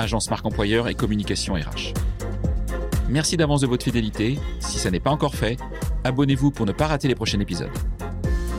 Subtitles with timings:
[0.00, 1.94] agence marque employeur et communication RH.
[3.08, 4.38] Merci d'avance de votre fidélité.
[4.60, 5.58] Si ça n'est pas encore fait,
[6.04, 7.70] abonnez-vous pour ne pas rater les prochains épisodes.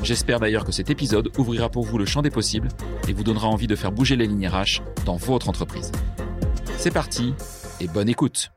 [0.04, 2.70] J'espère d'ailleurs que cet épisode ouvrira pour vous le champ des possibles
[3.08, 5.92] et vous donnera envie de faire bouger les lignes RH dans votre entreprise.
[6.78, 7.34] C'est parti
[7.80, 8.52] et bonne écoute.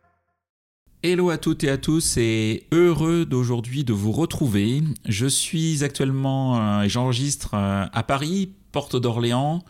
[1.03, 4.83] Hello à toutes et à tous et heureux d'aujourd'hui de vous retrouver.
[5.07, 9.63] Je suis actuellement euh, et j'enregistre euh, à Paris, porte d'Orléans,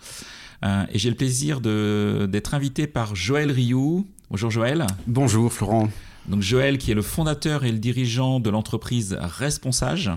[0.65, 4.07] euh, et j'ai le plaisir d'être invité par Joël Rioux.
[4.31, 4.87] Bonjour Joël.
[5.07, 5.91] Bonjour Florent.
[6.29, 10.11] Donc Joël qui est le fondateur et le dirigeant de l'entreprise Responsage.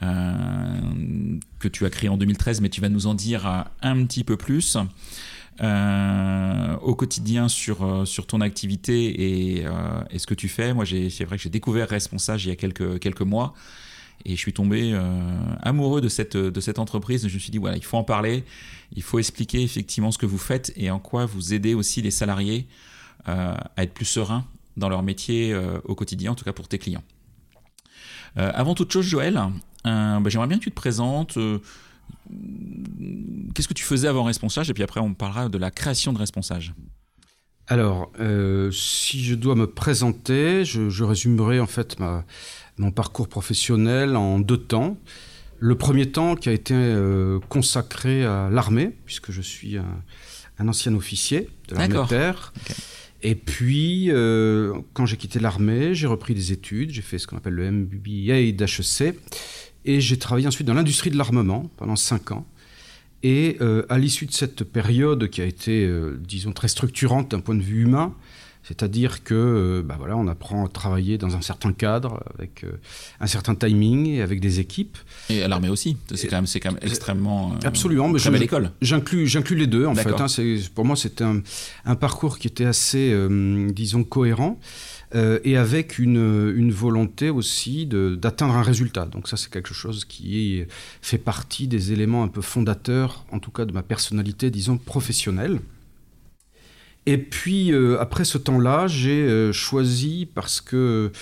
[0.00, 4.36] que tu as créé en 2013, mais tu vas nous en dire un petit peu
[4.36, 4.76] plus.
[5.60, 9.70] Euh, au quotidien sur, euh, sur ton activité et, euh,
[10.10, 10.74] et ce que tu fais.
[10.74, 13.54] Moi, c'est vrai que j'ai découvert Responsage il y a quelques, quelques mois
[14.24, 14.98] et je suis tombé
[15.62, 17.26] amoureux de cette, de cette entreprise.
[17.28, 18.44] Je me suis dit, voilà, il faut en parler,
[18.94, 22.10] il faut expliquer effectivement ce que vous faites et en quoi vous aidez aussi les
[22.10, 22.66] salariés
[23.26, 25.54] à être plus sereins dans leur métier
[25.84, 27.04] au quotidien, en tout cas pour tes clients.
[28.36, 29.40] avant toute chose, Joël,
[29.84, 31.38] bah, j'aimerais bien que tu te présentes
[33.54, 36.18] qu'est-ce que tu faisais avant Responsage Et puis après, on parlera de la création de
[36.18, 36.74] Responsage.
[37.66, 41.96] Alors, euh, si je dois me présenter, je, résumerai en fait
[42.78, 44.98] mon parcours professionnel en deux temps.
[45.60, 50.94] Le premier temps qui a été euh, consacré à l'armée, puisque je suis un, ancien
[50.94, 52.52] officier de l'armée de terre.
[53.22, 57.36] Et puis, euh, quand j'ai quitté l'armée, j'ai repris des études, j'ai fait ce qu'on
[57.36, 59.18] appelle le MBA d'HEC,
[59.86, 62.46] et j'ai travaillé ensuite dans l'industrie de l'armement pendant cinq ans.
[63.22, 67.54] Et euh, à l'issue de cette période qui a été, disons, très structurante d'un point
[67.54, 68.14] de vue humain,
[68.64, 72.64] c'est-à-dire que, euh, bah voilà, on apprend à travailler dans un certain cadre, avec
[73.20, 74.98] un certain timing et avec des équipes.
[75.30, 77.54] Et à l'armée aussi, c'est quand même, c'est quand même extrêmement.
[77.64, 78.70] Absolument, mais très belle école.
[78.82, 80.10] J'inclus, j'inclus les deux en fait.
[80.20, 80.26] Hein,
[80.74, 81.42] pour moi, c'était un,
[81.84, 83.14] un, parcours qui était assez,
[83.72, 84.58] disons, cohérent.
[85.14, 89.06] Euh, et avec une, volonté aussi d'atteindre un résultat.
[89.06, 90.64] Donc ça, c'est quelque chose qui
[91.02, 95.60] fait partie des éléments un peu fondateurs, en tout cas de ma personnalité, disons, professionnelle.
[97.06, 101.12] Et puis, euh, après ce temps-là, j'ai euh, choisi, parce que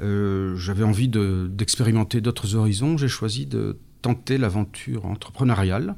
[0.00, 5.96] j'avais envie d'expérimenter d'autres horizons, j'ai choisi de tenter l'aventure entrepreneuriale.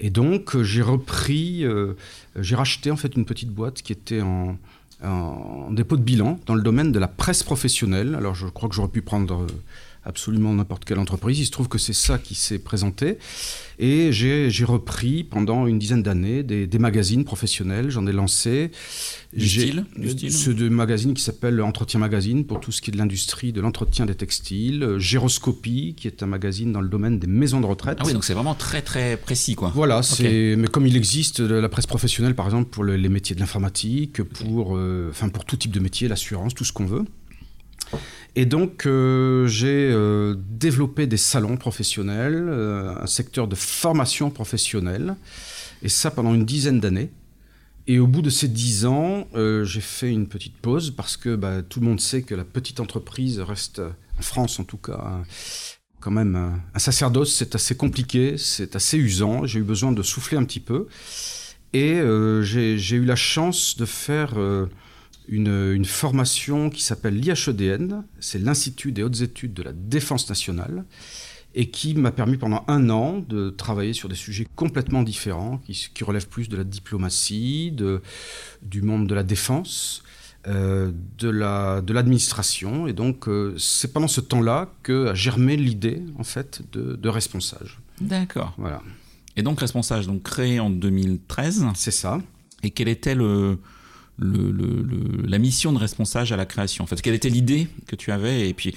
[0.00, 1.64] Et donc, j'ai repris,
[2.36, 4.58] j'ai racheté en fait une petite boîte qui était en,
[5.70, 8.14] dépôt de bilan dans le domaine de la presse professionnelle.
[8.14, 9.46] Alors je crois que j'aurais pu prendre euh,
[10.04, 11.38] absolument n'importe quelle entreprise.
[11.38, 13.18] Il se trouve que c'est ça qui s'est présenté.
[13.78, 17.90] Et j'ai repris pendant une dizaine d'années des, magazines professionnels.
[17.90, 18.70] J'en ai lancé.
[19.36, 19.84] Du style,
[20.30, 23.60] Ce de magazine qui s'appelle Entretien Magazine pour tout ce qui est de l'industrie de
[23.60, 24.96] l'entretien des textiles.
[24.98, 27.98] Géroscopie, qui est un magazine dans le domaine des maisons de retraite.
[28.00, 29.70] Ah oui, donc c'est vraiment très très précis quoi.
[29.74, 33.40] Voilà, mais comme il existe de la presse professionnelle par exemple pour les métiers de
[33.40, 37.04] l'informatique, pour, euh, enfin pour tout type de métier, l'assurance, tout ce qu'on veut.
[38.38, 45.16] Et donc, euh, j'ai euh, développé des salons professionnels, euh, un secteur de formation professionnelle,
[45.82, 47.10] et ça pendant une dizaine d'années.
[47.88, 51.62] Et au bout de ces dix ans, j'ai fait une petite pause parce que bah,
[51.62, 55.22] tout le monde sait que la petite entreprise reste, en France en tout cas,
[55.98, 57.34] quand même un sacerdoce.
[57.34, 59.46] C'est assez compliqué, c'est assez usant.
[59.46, 60.86] J'ai eu besoin de souffler un petit peu.
[61.72, 61.98] Et
[62.42, 64.34] j'ai eu la chance de faire
[65.28, 70.84] une, formation qui s'appelle l'IHEDN, c'est l'Institut des hautes études de la défense nationale,
[71.54, 76.04] et qui m'a permis pendant un an de travailler sur des sujets complètement différents, qui,
[76.04, 78.02] relèvent plus de la diplomatie, de,
[78.62, 80.02] du monde de la défense,
[80.46, 82.86] euh, de l'administration.
[82.86, 87.08] et donc, euh, c'est pendant ce temps-là que a germé l'idée, en fait, de, de
[87.08, 87.80] responsage.
[88.00, 88.54] D'accord.
[88.56, 88.82] Voilà.
[89.36, 91.66] Et donc, responsage, donc créé en 2013.
[91.74, 92.20] C'est ça.
[92.62, 93.58] Et quel était le
[94.18, 98.48] la mission de responsable à la création en fait Quelle était l'idée que tu avais
[98.48, 98.74] Et puis,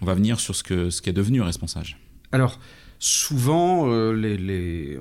[0.00, 1.88] on va venir sur ce, que, ce est devenu responsable.
[2.32, 2.58] Alors,
[2.98, 4.98] souvent, euh, les,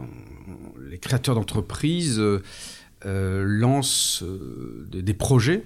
[1.01, 2.41] créateurs d'entreprises euh,
[3.05, 4.23] euh, lancent
[4.89, 5.63] des, des, projets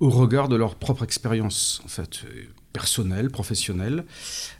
[0.00, 2.24] au regard de leur propre expérience, en fait.
[2.72, 4.04] personnelle, professionnelle.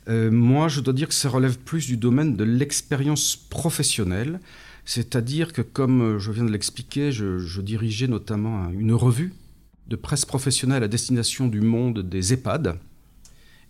[0.07, 4.39] Moi, je dois dire que ça relève plus du domaine de l'expérience professionnelle,
[4.87, 9.33] c'est-à-dire que, comme je viens de l'expliquer, je, dirigeais notamment une revue
[9.87, 12.79] de presse professionnelle à destination du monde des EHPAD.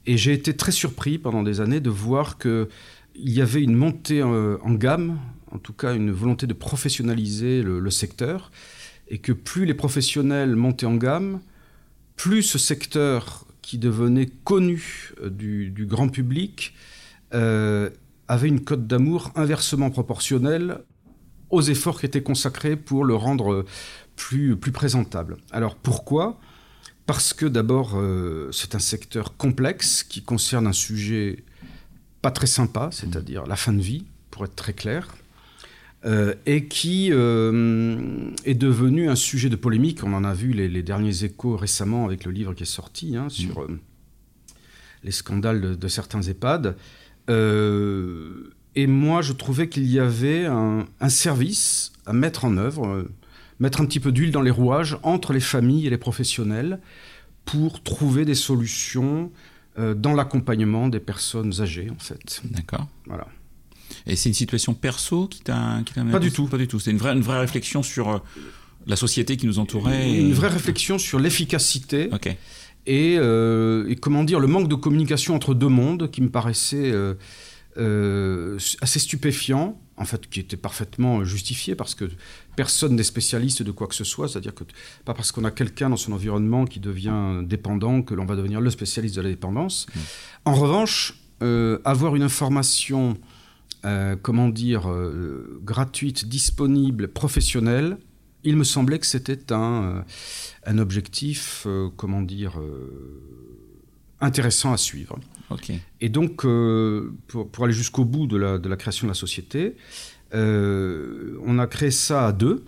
[0.05, 2.67] Et j'ai été très surpris pendant des années de voir qu'il
[3.15, 5.19] y avait une montée en, gamme,
[5.51, 8.51] en tout cas une volonté de professionnaliser le secteur,
[9.09, 11.41] et que plus les professionnels montaient en gamme,
[12.15, 16.73] plus ce secteur qui devenait connu euh, du, grand public
[17.33, 17.89] euh,
[18.27, 20.79] avait une cote d'amour inversement proportionnelle
[21.49, 23.65] aux efforts qui étaient consacrés pour le rendre
[24.15, 25.37] plus, plus présentable.
[25.51, 26.39] Alors pourquoi?
[27.05, 31.43] Parce que d'abord, euh, c'est un secteur complexe qui concerne un sujet
[32.21, 35.07] pas très sympa, c'est-à-dire la fin de vie, pour être très clair.
[36.05, 40.03] Euh, et qui euh, est devenu un sujet de polémique.
[40.03, 43.29] On en a vu les, derniers échos récemment avec le livre qui est sorti hein,
[43.29, 43.71] sur mm.
[43.71, 43.77] euh,
[45.03, 46.75] les scandales de, certains EHPAD.
[48.77, 53.07] Et moi, je trouvais qu'il y avait un, service à mettre en œuvre,
[53.59, 56.79] mettre un petit peu d'huile dans les rouages entre les familles et les professionnels
[57.43, 59.31] pour trouver des solutions
[59.77, 62.41] dans l'accompagnement des personnes âgées, en fait.
[62.45, 62.87] D'accord.
[63.05, 63.27] Voilà.
[64.05, 65.81] Et c'est une situation perso qui t'a
[66.11, 66.47] Pas du tout.
[66.47, 66.79] Pas du tout.
[66.79, 68.17] C'est une vraie, une vraie réflexion sur euh,
[68.85, 70.19] la société qui nous entourait.
[70.19, 72.09] Une vraie réflexion sur l'efficacité.
[72.11, 72.35] Ok.
[72.89, 77.15] Euh, et, comment dire, le manque de communication entre deux mondes qui me paraissait euh,
[77.77, 82.05] assez stupéfiant, en fait, qui était parfaitement justifié parce que
[82.55, 84.63] personne n'est spécialiste de quoi que ce soit, c'est-à-dire que
[85.05, 88.61] pas parce qu'on a quelqu'un dans son environnement qui devient dépendant que l'on va devenir
[88.61, 89.85] le spécialiste de la dépendance.
[89.87, 89.99] Mmh.
[90.45, 91.13] En revanche,
[91.85, 93.17] avoir une information
[93.85, 97.97] euh, comment dire, euh, gratuite, disponible, professionnelle,
[98.43, 100.03] il me semblait que c'était un,
[100.67, 102.59] euh, objectif, comment dire,
[104.21, 105.19] intéressant à suivre.
[106.01, 109.75] Et donc, pour, aller jusqu'au bout de la, création de la société,
[110.33, 112.65] on a créé ça à deux,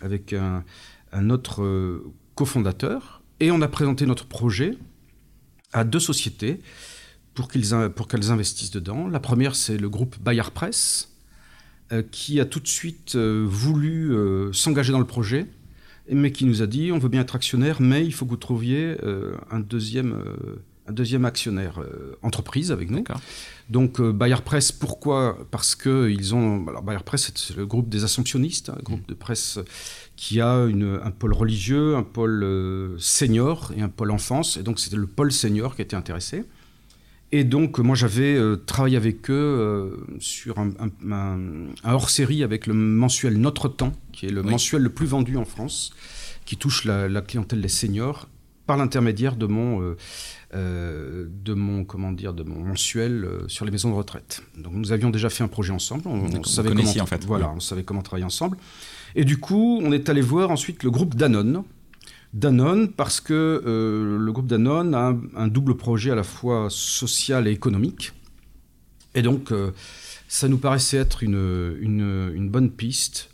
[0.00, 0.64] avec un,
[1.12, 2.02] un autre
[2.34, 4.76] cofondateur, et on a présenté notre projet
[5.72, 6.60] à deux sociétés
[7.34, 9.08] pour qu'elles pour qu'elles investissent dedans.
[9.08, 11.16] La première, c'est le groupe Bayard Press,
[11.92, 15.46] euh, qui a tout de suite euh, voulu euh, s'engager dans le projet,
[16.10, 18.36] mais qui nous a dit on veut bien être actionnaire, mais il faut que vous
[18.36, 18.96] trouviez
[19.50, 20.16] un deuxième
[20.90, 21.80] un deuxième actionnaire
[22.22, 23.04] entreprise avec nous.
[23.68, 25.38] Donc Bayard Press, pourquoi?
[25.50, 26.66] Parce que ils ont.
[26.68, 29.58] Alors Bayard Press, c'est le groupe des Assomptionnistes, un groupe de presse
[30.16, 34.56] qui a une, un pôle religieux, un pôle senior et un pôle enfance.
[34.56, 36.44] Et donc c'était le pôle senior qui était intéressé.
[37.32, 40.70] Et donc, moi, j'avais euh, travaillé avec eux euh, sur un,
[41.84, 45.92] hors-série avec le mensuel Notre Temps, qui est le mensuel le plus vendu en France,
[46.44, 48.28] qui touche la, clientèle des seniors
[48.66, 49.96] par l'intermédiaire de mon, euh,
[50.52, 54.42] de mon, comment dire, de mon mensuel sur les maisons de retraite.
[54.56, 56.02] Donc, nous avions déjà fait un projet ensemble.
[56.06, 57.24] On, savait comment, en fait.
[57.24, 58.56] Voilà, on savait comment travailler ensemble.
[59.14, 61.62] Et du coup, on est allé voir ensuite le groupe Danone,
[62.32, 67.48] Danone parce que euh, le groupe Danone a un, double projet à la fois social
[67.48, 68.12] et économique.
[69.14, 69.72] Et donc, euh,
[70.28, 73.30] ça nous paraissait être une, une, bonne piste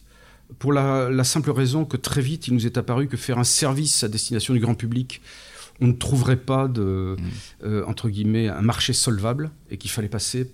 [0.59, 4.03] pour la, simple raison que très vite, il nous est apparu que faire un service
[4.03, 5.21] à destination du grand public,
[5.81, 7.65] on ne trouverait pas de, mmh.
[7.65, 10.51] euh, entre guillemets, un marché solvable et qu'il fallait passer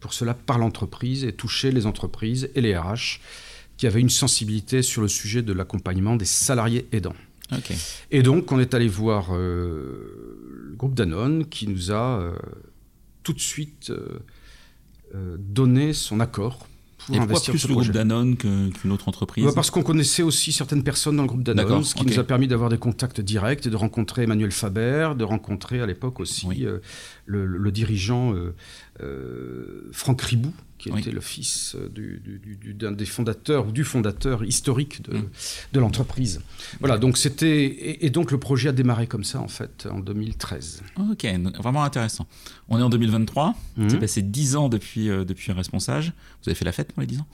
[0.00, 3.20] pour cela par l'entreprise et toucher les entreprises et les RH
[3.76, 7.16] qui avaient une sensibilité sur le sujet de l'accompagnement des salariés aidants.
[8.10, 12.32] Et donc, on est allé voir euh, le groupe Danone qui nous a euh,
[13.22, 13.92] tout de suite
[15.38, 16.66] donné son accord
[17.06, 20.52] pour Et investir plus le groupe Danone qu'une autre entreprise bah, Parce qu'on connaissait aussi
[20.52, 23.66] certaines personnes dans le groupe Danone, ce qui nous a permis d'avoir des contacts directs
[23.66, 26.66] et de rencontrer Emmanuel Faber, de rencontrer à l'époque aussi
[27.26, 28.34] le, le, dirigeant
[29.92, 31.88] Franck Ribou, qui était le fils euh,
[32.74, 35.28] d'un des fondateurs ou du fondateur historique de, mm.
[35.72, 36.40] de l'entreprise.
[36.80, 40.82] Voilà, donc c'était et, donc le projet a démarré comme ça en fait en 2013.
[41.10, 41.26] Ok,
[41.58, 42.26] vraiment intéressant.
[42.68, 43.54] On est en 2023.
[43.76, 43.88] Mm.
[43.88, 46.12] C'est passé 10 ans depuis euh, depuis responsable.
[46.42, 47.26] Vous avez fait la fête pour les 10 ans?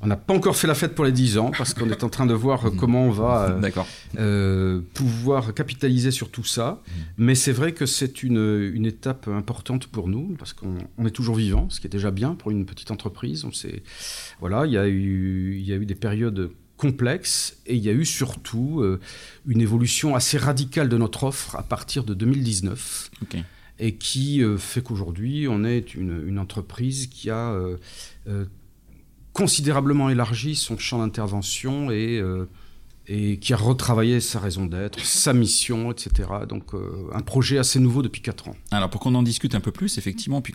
[0.00, 2.08] On n'a pas encore fait la fête pour les 10 ans parce qu'on est en
[2.08, 3.70] train de voir comment on va euh,
[4.18, 6.82] euh, pouvoir capitaliser sur tout ça.
[7.16, 11.36] Mais c'est vrai que c'est une, une, étape importante pour nous parce qu'on est toujours
[11.36, 13.44] vivant, ce qui est déjà bien pour une petite entreprise.
[13.44, 13.82] On sait,
[14.40, 17.88] voilà, il y a eu, il y a eu des périodes complexes et il y
[17.88, 19.00] a eu surtout euh,
[19.46, 23.10] une évolution assez radicale de notre offre à partir de 2019.
[23.78, 27.54] Et qui fait qu'aujourd'hui, on est une, une, entreprise qui a
[29.36, 32.48] considérablement élargi son champ d'intervention et, euh,
[33.06, 36.30] et qui a retravaillé sa raison d'être, sa mission, etc.
[36.48, 38.56] Donc euh, un projet assez nouveau depuis 4 ans.
[38.70, 40.54] Alors pour qu'on en discute un peu plus, effectivement, puis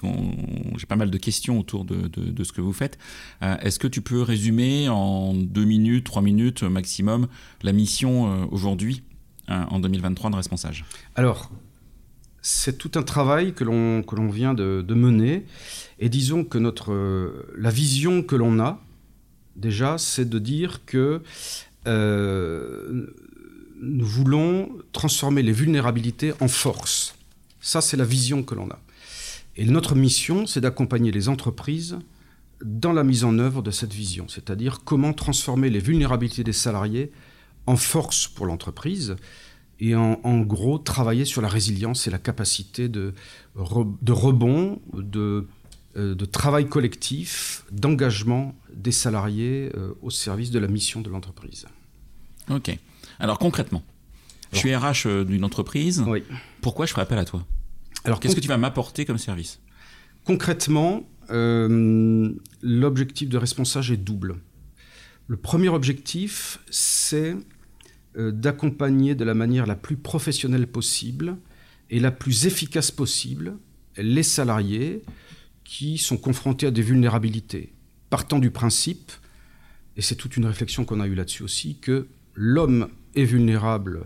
[0.78, 2.98] j'ai pas mal de questions autour de, de, ce que vous faites,
[3.44, 7.28] euh, est-ce que tu peux résumer en deux minutes, trois minutes maximum
[7.62, 9.04] la mission aujourd'hui,
[9.48, 10.86] en 2023, de Responsage?
[11.16, 11.52] Alors,
[12.42, 15.46] c'est tout un travail que l'on, que l'on vient de, mener,
[16.00, 18.82] et disons que notre, la vision que l'on a,
[19.56, 21.22] déjà, c'est de dire que
[21.88, 23.08] euh,
[23.82, 27.16] nous voulons transformer les vulnérabilités en force.
[27.60, 28.80] Ça, c'est la vision que l'on a.
[29.58, 31.98] Et notre mission, c'est d'accompagner les entreprises
[32.64, 37.12] dans la mise en œuvre de cette vision, c'est-à-dire comment transformer les vulnérabilités des salariés
[37.66, 39.16] en force pour l'entreprise
[39.82, 43.16] et en, gros travailler sur la résilience et la capacité de,
[43.56, 45.48] de rebond, de,
[45.98, 51.66] euh, de travail collectif, d'engagement des salariés euh, au service de la mission de l'entreprise.
[52.52, 52.78] Ok.
[53.20, 53.84] Alors concrètement,
[54.54, 56.04] je suis RH euh, d'une entreprise.
[56.06, 56.22] Oui.
[56.62, 57.44] Pourquoi je ferai appel à toi?
[58.04, 59.60] Alors qu'est-ce que tu vas m'apporter comme service?
[60.26, 61.02] Concrètement,
[62.62, 64.36] l'objectif de responsable est double.
[65.26, 67.36] Le premier objectif, c'est
[68.16, 71.38] d'accompagner de la manière la plus professionnelle possible
[71.90, 73.54] et la plus efficace possible
[73.98, 75.02] les salariés
[75.64, 77.72] qui sont confrontés à des vulnérabilités,
[78.10, 79.12] partant du principe,
[79.98, 84.02] et c'est toute une réflexion qu'on a eue là-dessus aussi, que l'homme est vulnérable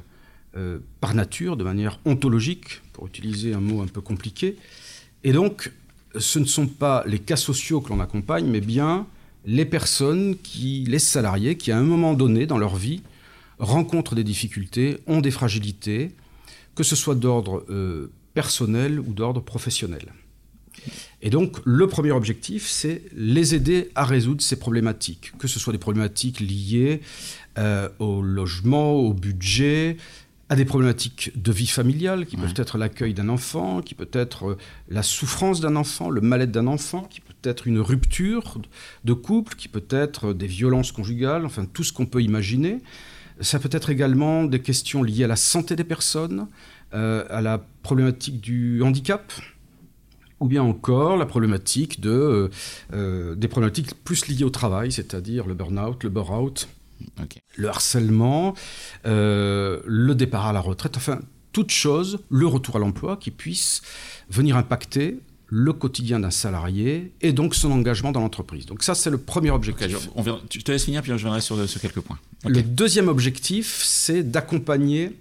[0.58, 4.58] euh, par nature, de manière ontologique, pour utiliser un mot un peu compliqué,
[5.24, 5.72] et donc
[6.18, 9.08] ce ne sont pas les cas sociaux que l'on accompagne, mais bien
[9.46, 13.02] les personnes qui, les salariés, qui à un moment donné dans leur vie
[13.60, 16.12] rencontrent des difficultés, ont des fragilités,
[16.76, 20.14] que ce soit d'ordre euh, personnel ou d'ordre professionnel.
[21.22, 25.74] Et donc, le premier objectif, c'est les aider à résoudre ces problématiques, que ce soit
[25.74, 27.02] des problématiques liées
[27.58, 29.98] euh, au logement, au budget,
[30.50, 34.50] à des problématiques de vie familiale, qui peuvent être l'accueil d'un enfant, qui peut être
[34.50, 34.58] euh,
[34.90, 38.60] la souffrance d'un enfant, le mal-être d'un enfant, qui peut être une rupture
[39.06, 42.82] de couple, qui peut être des violences conjugales, enfin tout ce qu'on peut imaginer.
[43.42, 46.48] Ça peut être également des questions liées à la santé des personnes,
[46.94, 49.34] euh, à la problématique du handicap,
[50.40, 52.50] ou bien encore la problématique de, euh,
[52.94, 56.68] euh, des problématiques plus liées au travail, c'est-à-dire le burn-out, le bore-out,
[57.56, 58.54] le harcèlement,
[59.06, 61.20] euh, le départ à la retraite, enfin,
[61.52, 63.82] toute chose, le retour à l'emploi qui puisse
[64.30, 68.66] venir impacter le quotidien d'un salarié et donc son engagement dans l'entreprise.
[68.66, 69.88] Donc ça, c'est le premier objectif.
[69.90, 72.20] je, on te laisse finir, puis je reviendrai sur, sur quelques points.
[72.46, 75.12] Le deuxième objectif, c'est d'accompagner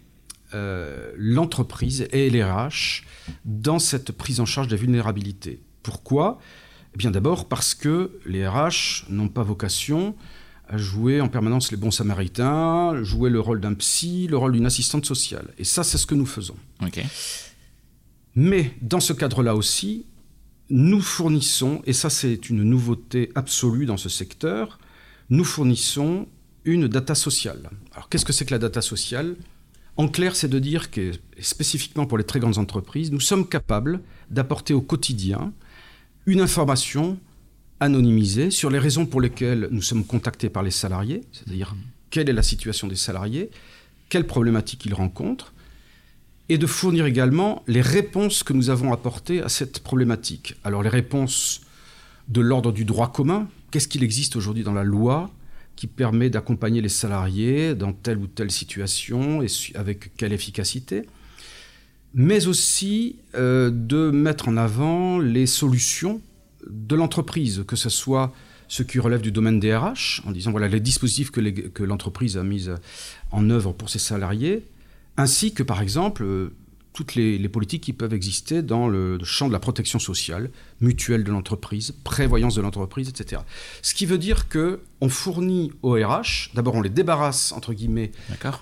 [0.54, 3.02] euh, l'entreprise et les RH
[3.44, 5.60] dans cette prise en charge des vulnérabilités.
[5.82, 6.38] Pourquoi?
[6.94, 10.14] Eh bien d'abord parce que les RH n'ont pas vocation
[10.68, 14.66] à jouer en permanence les bons samaritains, jouer le rôle d'un psy, le rôle d'une
[14.66, 15.52] assistante sociale.
[15.58, 16.56] Et ça, c'est ce que nous faisons.
[18.36, 20.06] Mais dans ce cadre-là aussi,
[20.70, 24.78] nous fournissons, et ça c'est une nouveauté absolue dans ce secteur,
[25.30, 26.26] nous fournissons
[26.64, 27.70] une data sociale.
[27.92, 29.36] Alors qu'est-ce que c'est que la data sociale?
[29.96, 34.00] En clair, c'est de dire que, spécifiquement pour les très grandes entreprises, nous sommes capables
[34.30, 35.52] d'apporter au quotidien
[36.26, 37.18] une information
[37.80, 41.76] anonymisée sur les raisons pour lesquelles nous sommes contactés par les salariés, c'est-à-dire
[42.10, 43.50] quelle est la situation des salariés,
[44.08, 45.53] quelles problématiques ils rencontrent,
[46.48, 50.56] et de fournir également les réponses que nous avons apportées à cette problématique.
[50.64, 51.62] Alors les réponses
[52.28, 55.30] de l'ordre du droit commun, qu'est-ce qu'il existe aujourd'hui dans la loi
[55.76, 61.02] qui permet d'accompagner les salariés dans telle ou telle situation et avec quelle efficacité,
[62.14, 66.20] mais aussi euh, de mettre en avant les solutions
[66.68, 68.32] de l'entreprise, que ce soit
[68.68, 72.44] ce qui relève du domaine des RH, en disant voilà les dispositifs que l'entreprise a
[72.44, 72.68] mis
[73.30, 74.64] en œuvre pour ses salariés,
[75.16, 76.50] ainsi que par exemple
[76.94, 81.32] toutes les, politiques qui peuvent exister dans le champ de la protection sociale, mutuelle de
[81.32, 83.42] l'entreprise, prévoyance de l'entreprise, etc.
[83.82, 88.12] Ce qui veut dire que on fournit aux RH, d'abord on les débarrasse entre guillemets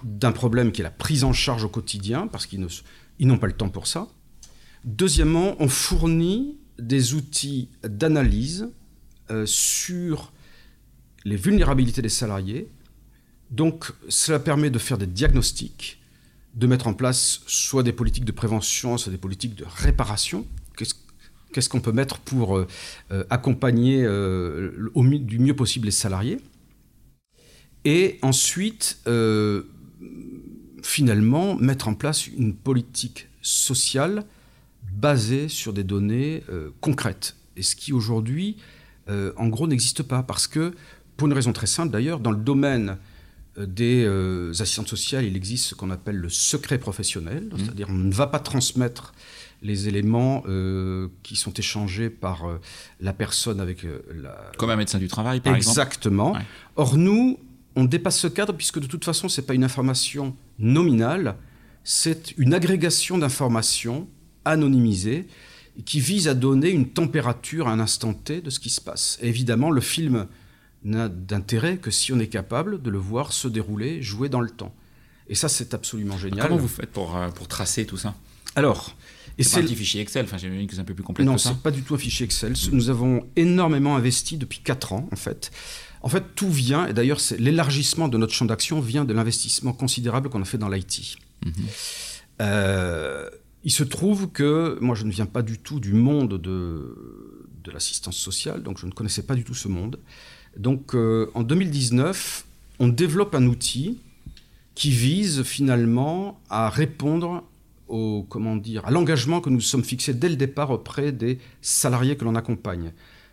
[0.03, 2.67] d'un problème qui est la prise en charge au quotidien parce qu'ils
[3.21, 4.09] n'ont pas le temps pour ça.
[4.85, 8.71] Deuxièmement, on fournit des outils d'analyse
[9.31, 10.33] euh, sur
[11.25, 12.69] les vulnérabilités des salariés.
[13.51, 16.02] Donc cela permet de faire des diagnostics
[16.55, 20.47] de mettre en place soit des politiques de prévention, soit des politiques de réparation.
[21.53, 22.67] Qu'est-ce qu'on peut mettre pour euh,
[23.11, 26.41] euh, accompagner euh, du mieux possible les salariés?
[27.85, 29.01] Et ensuite,
[30.83, 34.25] finalement, mettre en place une politique sociale
[34.93, 36.45] basée sur des données
[36.81, 37.35] concrètes.
[37.57, 38.57] Et ce qui aujourd'hui,
[39.09, 40.23] en gros, n'existe pas.
[40.23, 40.75] Parce que,
[41.17, 42.99] pour une raison très simple d'ailleurs, dans le domaine
[43.59, 47.59] des euh, assistantes sociales, il existe ce qu'on appelle le secret professionnel, Mmh.
[47.59, 49.13] c'est-à-dire on ne va pas transmettre
[49.63, 52.61] les éléments euh, qui sont échangés par euh,
[53.01, 54.51] la personne avec euh, la...
[54.59, 55.79] Comme un médecin du travail, par exemple.
[55.79, 56.33] Exactement.
[56.33, 56.41] Ouais.
[56.77, 57.39] Or, nous,
[57.77, 61.37] on dépasse ce cadre puisque de toute façon, ce n'est pas une information nominale,
[61.85, 64.09] c'est une agrégation d'informations
[64.45, 65.27] anonymisées
[65.85, 69.19] qui vise à donner une température à un instant T de ce qui se passe.
[69.23, 70.27] Et évidemment, le film
[70.85, 74.51] n'a d'intérêt que si on est capable de le voir se dérouler, jouer dans le
[74.51, 74.75] temps.
[75.29, 76.47] Et ça, c'est absolument génial.
[76.47, 78.15] Comment vous faites pour, euh, pour tracer tout ça
[78.57, 78.95] Alors,
[79.39, 81.39] et C'est un petit fichier Excel, enfin j'imagine que c'est un peu plus complexe non,
[81.39, 82.55] c'est pas du tout un fichier Excel.
[82.73, 85.51] Nous avons énormément investi depuis 4 ans, en fait.
[86.03, 90.29] En fait, tout vient, et d'ailleurs, l'élargissement de notre champ d'action vient de l'investissement considérable
[90.29, 91.17] qu'on a fait dans l'IT.
[91.45, 91.53] Mhm.
[92.41, 93.31] Euh,
[93.65, 97.71] il se trouve que moi, je ne viens pas du tout du monde de, de
[97.71, 99.99] l'assistance sociale, donc je ne connaissais pas du tout ce monde.
[100.57, 102.45] Donc, euh, en 2019,
[102.79, 103.99] on développe un outil
[104.75, 107.45] qui vise finalement à répondre
[107.89, 112.17] au, comment dire, à l'engagement que nous sommes fixés dès le départ auprès des salariés
[112.17, 112.93] que l'on accompagne.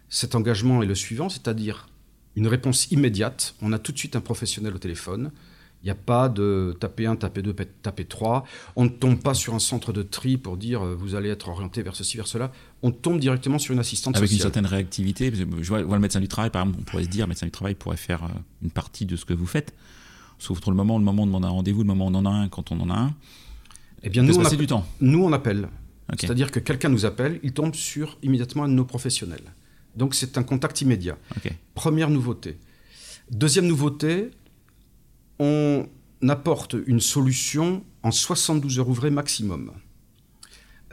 [0.09, 1.87] Cet engagement est le suivant, c'est-à-dire
[2.35, 3.55] une réponse immédiate.
[3.61, 5.31] On a tout de suite un professionnel au téléphone.
[5.81, 8.43] Il n'y a pas de taper 1, taper 2, taper 3.
[8.75, 11.47] On ne tombe pas sur un centre de tri pour dire euh, vous allez être
[11.47, 12.51] orienté vers ceci, vers cela.
[12.81, 15.31] On tombe directement sur une assistante Avec une certaine réactivité.
[15.33, 17.51] Je vois, le médecin du travail, par exemple, on pourrait se dire, le médecin du
[17.51, 18.27] travail pourrait faire euh,
[18.63, 19.73] une partie de ce que vous faites.
[20.37, 22.15] Sauf entre le moment, le moment où on demande un rendez-vous, le moment où on
[22.15, 23.13] en a un, quand on en a un.
[24.03, 24.85] Eh bien, nous, on appelle, du temps.
[25.01, 25.67] nous, on appelle.
[26.17, 29.53] C'est-à-dire que quelqu'un nous appelle, il tombe sur immédiatement un de nos professionnels.
[29.95, 31.17] Donc, c'est un contact immédiat.
[31.75, 32.57] Première nouveauté.
[33.29, 34.31] Deuxième nouveauté,
[35.39, 35.85] on
[36.27, 39.71] apporte une solution en 72 heures ouvrées maximum.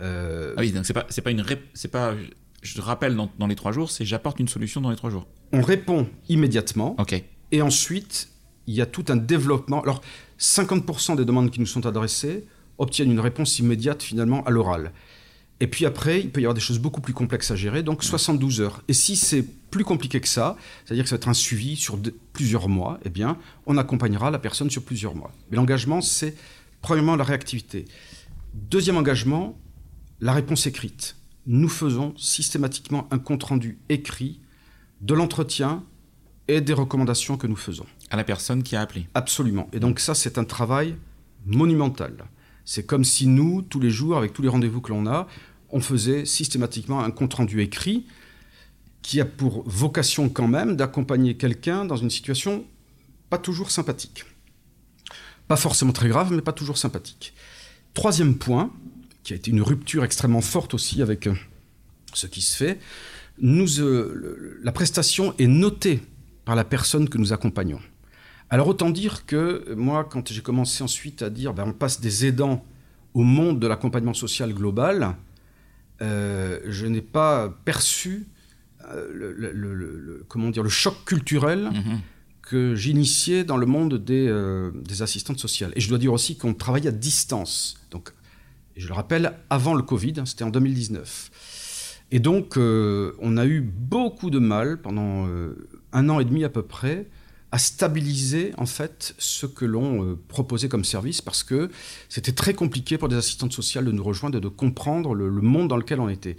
[0.01, 2.15] Euh, Ah oui, donc c'est pas, c'est pas une rép- c'est pas,
[2.63, 5.27] je rappelle dans, dans les trois jours, c'est j'apporte une solution dans les trois jours.
[5.53, 7.23] On répond immédiatement Ok.
[7.53, 8.29] et ensuite,
[8.67, 9.81] il y a tout un développement.
[9.83, 10.01] Alors,
[10.41, 12.45] 50% des demandes qui nous sont adressées
[12.79, 14.93] obtiennent une réponse immédiate finalement à l'oral.
[15.61, 18.05] Et puis après, il peut y avoir des choses beaucoup plus complexes à gérer, donc
[18.05, 18.83] 72 heures.
[18.89, 21.97] Et si c'est plus compliqué que ça, c'est-à-dire que ça va être un suivi sur
[21.97, 25.33] de- plusieurs mois, eh bien, on accompagnera la personne sur plusieurs mois.
[25.51, 26.35] Mais l'engagement, c'est
[26.83, 27.87] premièrement la réactivité.
[28.53, 29.57] Deuxième engagement,
[30.21, 31.17] la réponse écrite.
[31.47, 34.41] Nous faisons systématiquement un compte-rendu écrit
[35.01, 35.85] de l'entretien
[36.49, 37.87] et des recommandations que nous faisons.
[38.11, 39.09] À la personne qui a appelé.
[39.15, 39.69] Absolument.
[39.73, 40.97] Et donc ça, c'est un travail
[41.45, 42.17] monumental.
[42.65, 45.29] C'est comme si nous, tous les jours, avec tous les rendez-vous que l'on a,
[45.71, 48.07] on faisait systématiquement un compte-rendu écrit
[49.03, 52.65] qui a pour vocation quand même d'accompagner quelqu'un dans une situation
[53.31, 54.25] pas toujours sympathique.
[55.49, 57.35] Pas forcément très grave, mais pas toujours sympathique.
[57.95, 58.73] Troisième point,
[59.27, 61.35] qui a été une rupture extrêmement forte aussi avec euh,
[62.15, 62.79] ce qui se fait,
[63.41, 66.01] nous, euh, la prestation est notée
[66.45, 67.81] par la personne que nous accompagnons.
[68.51, 69.37] Alors autant dire que
[69.69, 72.65] euh, moi, quand j'ai commencé ensuite à dire, ben, on passe des aidants
[73.15, 75.17] au monde de l'accompagnement social global,
[76.03, 78.27] euh, je n'ai pas perçu
[78.89, 82.01] euh, le, le- le- le- comment dire, le choc culturel Mhm.
[82.43, 85.73] que j'initiais dans le monde des, euh, des assistantes sociales.
[85.75, 87.77] Et je dois dire aussi qu'on travaille à distance.
[87.91, 88.13] Donc,
[88.77, 91.31] je le rappelle, avant le Covid, hein, c'était en 2019.
[92.11, 96.45] Et donc, euh, on a eu beaucoup de mal pendant euh, un an et demi
[96.45, 97.09] à peu près
[97.53, 101.71] à stabiliser en fait ce que l'on euh, proposait comme service parce que
[102.09, 105.69] c'était très compliqué pour des assistantes sociales de nous rejoindre et de comprendre le, monde
[105.69, 106.37] dans lequel on était.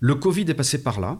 [0.00, 1.18] Le Covid est passé par là.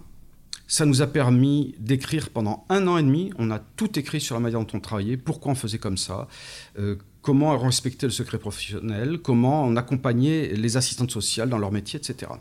[0.69, 3.33] Ça nous a permis d'écrire pendant un an et demi.
[3.37, 6.29] On a tout écrit sur la manière dont on travaillait, pourquoi on faisait comme ça,
[7.23, 12.33] comment respecter le secret professionnel, comment on accompagnait les assistantes sociales dans leur métier, etc.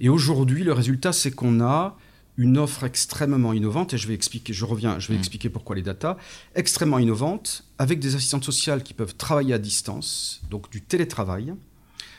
[0.00, 1.96] Et aujourd'hui, le résultat, c'est qu'on a
[2.36, 5.20] une offre extrêmement innovante, et je vais expliquer, je reviens, je vais Mhm.
[5.20, 6.16] expliquer pourquoi les data,
[6.56, 11.54] extrêmement innovante, avec des assistantes sociales qui peuvent travailler à distance, donc du télétravail,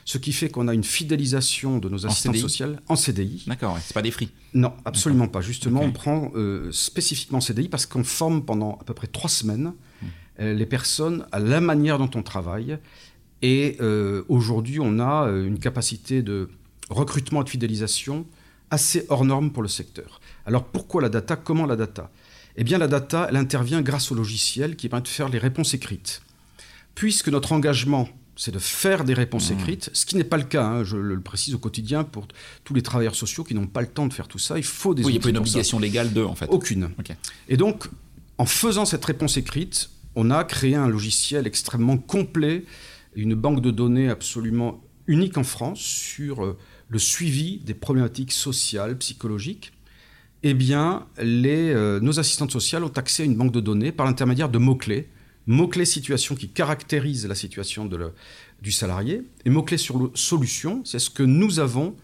[0.05, 3.43] ce qui fait qu'on a une fidélisation de nos assistantes sociales en CDI.
[3.47, 4.29] D'accord, ouais, c'est pas des fris.
[4.53, 5.41] Non, absolument pas.
[5.41, 9.73] Justement, on prend euh, spécifiquement CDI parce qu'on forme pendant à peu près trois semaines
[10.39, 12.77] les personnes à la manière dont on travaille.
[13.41, 16.49] Et euh, aujourd'hui, on a euh, une capacité de
[16.89, 18.25] recrutement et de fidélisation
[18.71, 20.19] assez hors norme pour le secteur.
[20.45, 21.35] Alors pourquoi la data?
[21.35, 22.09] Comment la data?
[22.57, 25.73] Eh bien, la data, elle intervient grâce au logiciel qui permet de faire les réponses
[25.73, 26.21] écrites.
[26.95, 29.59] Puisque notre engagement, c'est de faire des réponses Mmh.
[29.59, 32.27] écrites, ce qui n'est pas le cas, hein, je le précise au quotidien pour
[32.63, 34.57] tous les travailleurs sociaux qui n'ont pas le temps de faire tout ça.
[34.57, 35.41] Il faut des Oui, il n'y a pas une ça.
[35.41, 36.47] obligation légale de, en fait.
[36.49, 36.89] Aucune.
[37.49, 37.87] Et donc,
[38.37, 42.63] en faisant cette réponse écrite, on a créé un logiciel extrêmement complet,
[43.15, 46.57] une banque de données absolument unique en France sur euh,
[46.89, 49.71] le suivi des problématiques sociales, psychologiques.
[50.43, 54.49] Eh bien, euh, nos assistantes sociales ont accès à une banque de données par l'intermédiaire
[54.49, 55.09] de mots-clés
[55.47, 57.87] Mot-clé situation qui caractérise la situation
[58.61, 59.21] du salarié.
[59.45, 61.95] Et mot-clé sur le solution, c'est ce que nous avons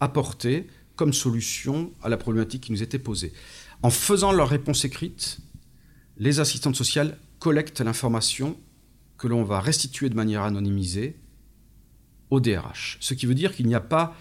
[0.00, 3.32] apporté comme solution à la problématique qui nous était posée.
[3.82, 5.38] En faisant leur réponse écrite,
[6.16, 8.56] les assistantes sociales collectent l'information
[9.16, 11.16] que l'on va restituer de manière anonymisée
[12.30, 12.98] au DRH.
[13.00, 14.14] Ce qui veut dire qu'il n'y a pas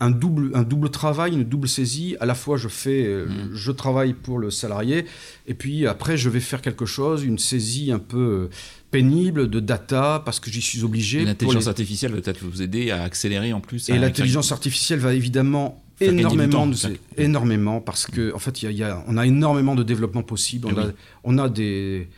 [0.00, 2.16] un double, un double travail, une double saisie.
[2.20, 3.54] À la fois, je fais, euh, mmh.
[3.54, 5.06] je travaille pour le salarié,
[5.46, 8.50] et puis après, je vais faire quelque chose, une saisie un peu euh,
[8.90, 11.24] pénible de data parce que j'y suis obligé.
[11.24, 13.88] L'intelligence artificielle va peut-être vous aider à accélérer en plus.
[13.88, 16.70] Et l'intelligence artificielle va évidemment énormément,
[17.16, 20.68] énormément parce que en fait, il y, a, on a énormément de développement possible.
[20.68, 20.86] On, a,
[21.24, 22.08] on a des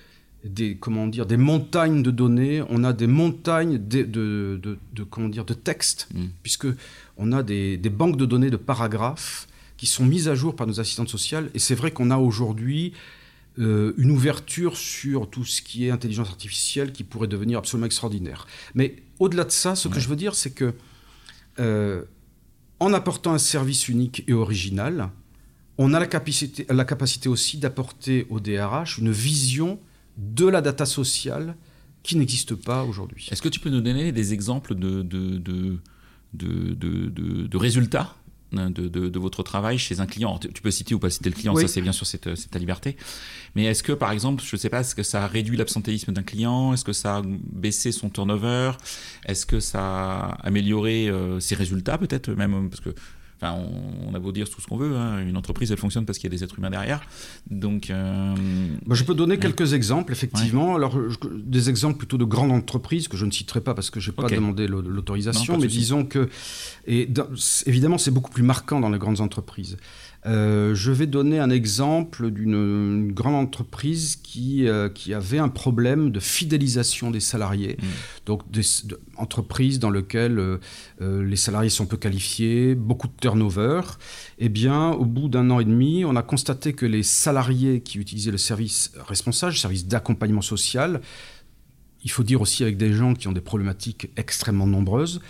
[0.45, 5.29] des comment dire des montagnes de données, on a des montagnes de, de, de, comment
[5.29, 6.25] dire de textes, mm.
[6.43, 6.67] puisque
[7.17, 10.67] on a des, des, banques de données de paragraphes qui sont mises à jour par
[10.67, 11.51] nos assistantes sociales.
[11.55, 12.93] Et c'est vrai qu'on a aujourd'hui
[13.59, 18.47] euh, une ouverture sur tout ce qui est intelligence artificielle qui pourrait devenir absolument extraordinaire.
[18.75, 20.73] Mais au-delà de ça, ce que je veux dire, c'est que
[21.59, 22.05] euh,
[22.79, 25.11] en apportant un service unique et original,
[25.79, 29.79] on a la capacité, la capacité aussi d'apporter au DRH une vision
[30.21, 31.57] de la data sociale
[32.03, 33.29] qui n'existe pas aujourd'hui.
[33.31, 38.15] Est-ce que tu peux nous donner des exemples de, de, de, de résultats
[38.57, 40.39] hein, de, votre travail chez un client?
[40.39, 42.97] Tu peux citer ou pas citer le client, ça c'est bien sûr c'est ta liberté.
[43.55, 46.13] Mais est-ce que par exemple, je ne sais pas, est-ce que ça a réduit l'absentéisme
[46.13, 46.73] d'un client?
[46.73, 48.73] Est-ce que ça a baissé son turnover?
[49.27, 52.95] Est-ce que ça a amélioré euh, ses résultats peut-être même Parce que
[53.43, 53.59] Enfin,
[54.07, 55.27] on, a beau dire tout ce qu'on veut, hein.
[55.27, 57.01] une entreprise, elle fonctionne parce qu'il y a des êtres humains derrière.
[57.51, 58.35] Donc, euh,
[58.91, 60.75] je peux donner quelques exemples, effectivement.
[60.77, 60.99] Alors,
[61.33, 64.17] des exemples plutôt de grandes entreprises que je ne citerai pas parce que je n'ai
[64.17, 66.29] pas demandé l'autorisation, mais disons que,
[66.87, 67.09] et
[67.65, 69.79] évidemment, c'est beaucoup plus marquant dans les grandes entreprises.
[70.27, 76.11] Euh, je vais donner un exemple d'une grande entreprise qui, euh, qui avait un problème
[76.11, 77.79] de fidélisation des salariés.
[77.81, 77.87] Mmh.
[78.27, 78.63] Donc, des
[79.17, 80.59] entreprises dans lesquelles euh,
[81.01, 83.81] les salariés sont peu qualifiés, beaucoup de turnover.
[84.39, 87.99] Eh bien, au bout d'un an et demi, on a constaté que les salariés qui
[87.99, 91.01] utilisaient le service responsable, le service d'accompagnement social,
[92.05, 95.21] il faut dire aussi avec des gens qui ont des problématiques extrêmement nombreuses,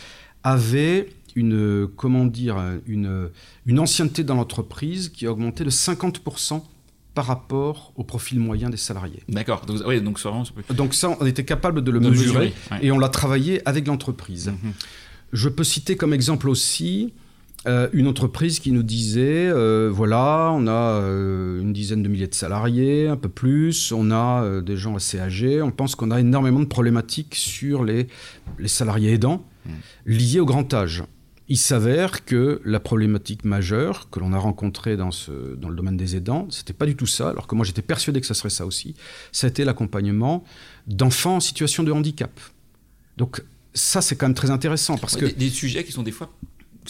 [0.43, 3.31] avaient une, comment dire, une,
[3.67, 6.63] une ancienneté dans l'entreprise qui a augmenté de 50%
[7.15, 9.23] par rapport au profil moyen des salariés.
[9.29, 9.67] D'accord.
[9.67, 10.19] Donc, oui, donc,
[10.75, 14.49] donc, ça, on était capable de le mesurer, et on l'a travaillé avec l'entreprise.
[14.49, 14.73] Mhm.
[15.33, 17.13] Je peux citer comme exemple aussi
[17.67, 22.27] euh, une entreprise qui nous disait, euh, voilà, on a euh, une dizaine de milliers
[22.27, 26.21] de salariés, un peu plus, on a des gens assez âgés, on pense qu'on a
[26.21, 28.07] énormément de problématiques sur les,
[28.59, 29.75] les salariés aidants mhm.
[30.07, 31.05] liés au grand âge.
[31.51, 35.97] Il s'avère que la problématique majeure que l'on a rencontrée dans, ce, dans le domaine
[35.97, 38.51] des aidants, c'était pas du tout ça, alors que moi j'étais persuadé que ça serait
[38.51, 38.95] ça aussi,
[39.43, 40.45] été l'accompagnement
[40.87, 42.31] d'enfants en situation de handicap.
[43.17, 43.43] Donc
[43.75, 45.27] ça c'est quand même très intéressant parce que...
[45.27, 46.33] des, sujets qui sont des fois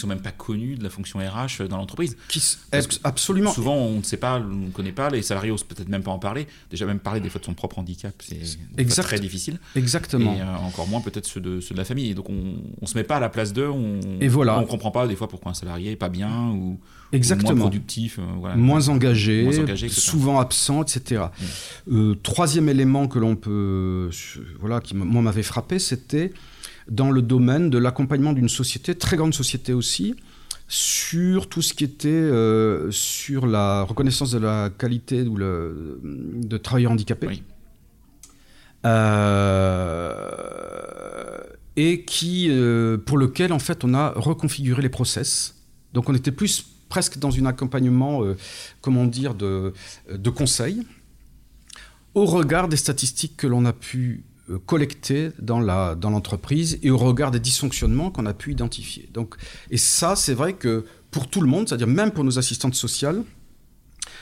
[0.00, 2.16] qui sont même pas connus de la fonction RH dans l'entreprise.
[3.04, 3.52] Absolument.
[3.52, 6.10] Souvent, on ne sait pas, on ne connaît pas, les salariés osent peut-être même pas
[6.10, 6.46] en parler.
[6.70, 9.58] Déjà, même parler des fois de son propre handicap, c'est très difficile.
[9.76, 10.34] Exactement.
[10.34, 12.10] Et euh, encore moins peut-être ceux de, ceux de la famille.
[12.10, 15.06] Et donc, on ne se met pas à la place d'eux, on ne comprend pas
[15.06, 16.78] des fois pourquoi un salarié est pas bien ou,
[17.12, 17.54] Exactement.
[17.54, 18.18] moins productif.
[18.18, 19.48] Euh, moins, engagé,
[19.88, 21.24] souvent absent, etc.
[21.88, 21.92] Mm.
[21.92, 24.10] Euh, troisième élément que l'on peut,
[24.60, 26.32] voilà, qui moi m'avait frappé, c'était
[26.90, 30.16] dans le domaine de l'accompagnement d'une société, très grande société aussi,
[30.66, 36.56] sur tout ce qui était euh, sur la reconnaissance de la qualité ou le, de
[36.56, 37.42] travailleurs handicapés.
[38.86, 40.16] Euh,
[41.76, 45.56] et qui, euh, pour lequel en fait on a reconfiguré les process.
[45.92, 48.22] Donc on était plus presque dans un accompagnement,
[48.80, 49.72] comment dire, de,
[50.12, 50.82] de conseil,
[52.14, 56.90] au regard des statistiques que l'on a pu euh, collecté dans la dans l'entreprise et
[56.90, 59.08] au regard des dysfonctionnements qu'on a pu identifier.
[59.12, 59.36] Donc
[59.70, 63.24] et ça c'est vrai que pour tout le monde, c'est-à-dire même pour nos assistantes sociales,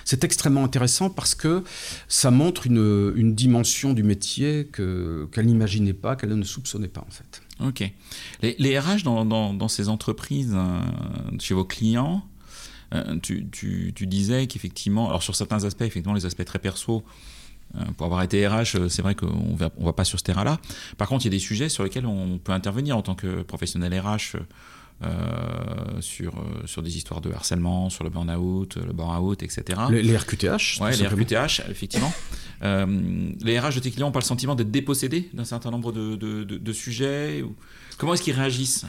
[0.05, 1.63] c'est extrêmement intéressant parce que
[2.09, 7.05] ça montre une, une dimension du métier que, qu'elle n'imaginait pas, qu'elle ne soupçonnait pas
[7.07, 7.43] en fait.
[7.61, 7.93] Ok.
[8.41, 10.81] Les, les RH dans, dans, ces entreprises, euh,
[11.41, 12.25] chez vos clients,
[12.95, 17.05] euh, tu, tu, tu, disais qu'effectivement, alors sur certains aspects, effectivement les aspects très perso,
[17.97, 20.59] pour avoir été RH, euh, c'est vrai qu'on va, on va pas sur ce terrain-là.
[20.97, 23.43] Par contre, il y a des sujets sur lesquels on peut intervenir en tant que
[23.43, 24.37] professionnel RH.
[25.01, 29.79] Euh, sur, sur des histoires de harcèlement, sur le burn-out, le burn-out, etc.
[29.91, 32.13] Les, les RQTH Oui, les RQTH, effectivement.
[32.63, 36.17] les RH de tes clients ont pas le sentiment d'être dépossédés d'un certain nombre de,
[36.17, 37.45] de, de, sujets
[37.97, 38.87] Comment est-ce qu'ils réagissent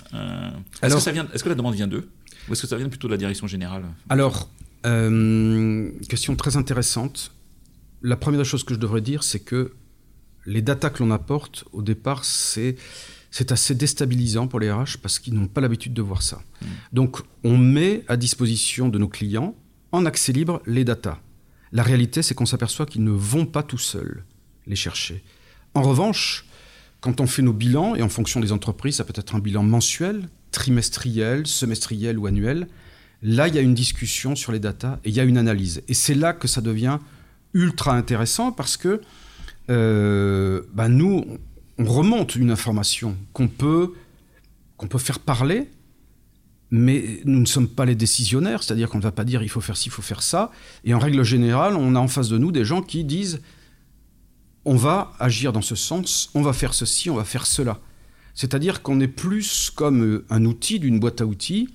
[0.81, 2.09] Est-ce que, ça vient, est-ce que la demande vient d'eux?
[2.47, 3.83] Ou est-ce que ça vient plutôt de la direction générale?
[4.09, 4.49] Alors,
[4.81, 7.31] question très intéressante
[8.01, 9.73] la première chose que je devrais dire, c'est que
[10.45, 12.75] les datas que l'on apporte, au départ, c'est
[13.31, 16.37] c'est assez déstabilisant pour les RH parce qu'ils n'ont pas l'habitude de voir ça.
[16.37, 16.65] Mmh.
[16.93, 19.55] Donc, on met à disposition de nos clients,
[19.91, 21.19] en accès libre, les datas.
[21.71, 24.23] La réalité, c'est qu'on s'aperçoit qu'ils ne vont pas tout seuls
[24.65, 25.23] les chercher.
[25.75, 26.45] En revanche,
[27.01, 29.63] quand on fait nos bilans, et en fonction des entreprises, ça peut être un bilan
[29.63, 32.67] mensuel, trimestriel, semestriel ou annuel,
[33.21, 35.83] là, il y a une discussion sur les datas et il y a une analyse.
[35.87, 36.99] Et c'est là que ça devient
[37.53, 39.01] ultra intéressant parce que
[39.69, 41.25] euh, bah, nous,
[41.77, 43.93] on remonte une information qu'on peut,
[44.89, 45.69] peut faire parler,
[46.71, 49.61] mais nous ne sommes pas les décisionnaires, c'est-à-dire qu'on ne va pas dire il faut
[49.61, 50.51] faire ci, il faut faire ça.
[50.83, 53.41] Et en règle générale, on a en face de nous des gens qui disent
[54.65, 57.79] on va agir dans ce sens, on va faire ceci, on va faire cela.
[58.35, 61.69] C'est-à-dire qu'on est plus comme un outil d'une boîte à outils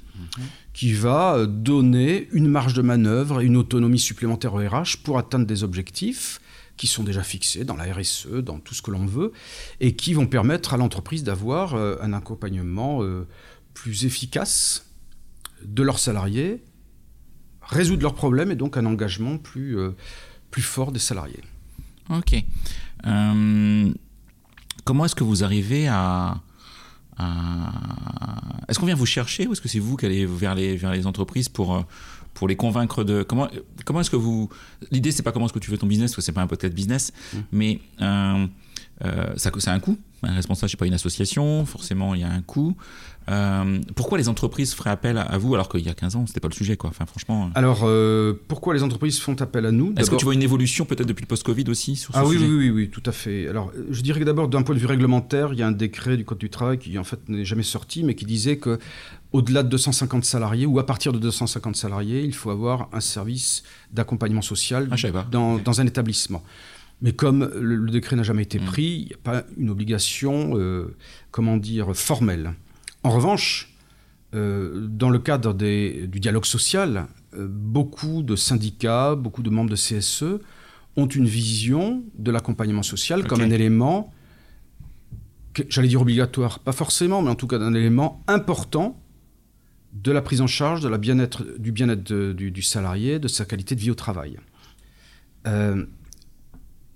[0.75, 5.17] qui va euh, donner une marge de manœuvre et une autonomie supplémentaire au RH pour
[5.17, 6.41] atteindre des objectifs
[6.77, 9.33] qui sont déjà fixés dans la RSE, dans tout ce que l'on veut,
[9.81, 13.27] et qui vont permettre à l'entreprise d'avoir euh, un accompagnement euh,
[13.73, 14.91] plus efficace
[15.65, 16.65] de leurs salariés,
[17.63, 19.79] résoudre leurs problèmes et donc un engagement plus,
[20.51, 21.41] plus fort des salariés.
[22.11, 22.35] Ok.
[24.85, 26.43] comment est-ce que vous arrivez à...
[28.69, 30.93] Est-ce qu'on vient vous chercher ou est-ce que c'est vous qui allez vers les, vers
[30.93, 31.85] les entreprises pour
[32.35, 33.49] pour les convaincre de comment
[33.85, 34.51] comment est-ce que vous
[34.91, 36.47] l'idée c'est pas comment est-ce que tu veux ton business parce que c'est pas un
[36.47, 37.39] podcast business mmh.
[37.53, 38.47] mais euh,
[39.05, 42.31] euh, ça c'est un coût un responsable c'est pas une association forcément il y a
[42.31, 42.77] un coût.
[43.31, 46.41] Euh, pourquoi les entreprises feraient appel à, vous alors qu'il y a 15 ans c'était
[46.41, 46.91] pas le sujet quoi.
[46.91, 47.89] Enfin franchement alors
[48.49, 49.95] pourquoi les entreprises font appel à nous?
[49.97, 52.37] Est-ce que tu vois une évolution peut-être depuis le post-Covid aussi sur ce ah oui,
[52.37, 52.47] sujet?
[52.47, 53.49] oui oui oui tout à fait.
[53.49, 56.17] Alors je dirais que d'abord d'un point de vue réglementaire il y a un décret
[56.17, 58.79] du code du travail qui en fait n'est jamais sorti mais qui disait que
[59.35, 63.65] au-delà de 250 salariés ou à partir de 250 salariés, il faut avoir un service
[63.93, 66.41] d'accompagnement social ah, dans, un établissement.
[67.05, 68.65] Mais comme le, décret n'a jamais été hmm.
[68.65, 70.97] pris, il n'y a pas une obligation, euh,
[71.31, 72.55] comment dire, formelle.
[73.03, 73.75] En revanche,
[74.35, 79.77] euh, dans le cadre du dialogue social, euh, beaucoup de syndicats, beaucoup de membres de
[79.77, 80.41] CSE
[80.97, 84.11] ont une vision de l'accompagnement social comme un élément,
[85.69, 88.99] j'allais dire obligatoire, pas forcément, mais en tout cas un élément important
[89.93, 93.75] de la prise en charge de la bien-être, du bien-être du, salarié, de sa qualité
[93.75, 94.39] de vie au travail.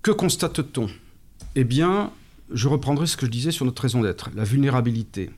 [0.01, 0.87] Que constate-t-on?
[1.55, 2.11] Eh bien,
[2.51, 5.29] je reprendrai ce que je disais sur notre raison d'être, la vulnérabilité.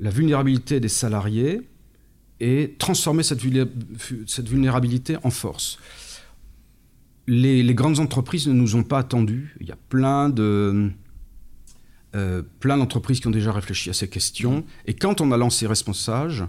[0.00, 1.62] La vulnérabilité des salariés
[2.40, 5.78] et transformer cette, vulnérabilité en force.
[7.26, 9.56] Les, grandes entreprises ne nous ont pas attendus.
[9.60, 10.90] Il y a plein euh,
[12.60, 14.64] plein d'entreprises qui ont déjà réfléchi à ces questions.
[14.86, 16.44] Et quand on a lancé Responsage,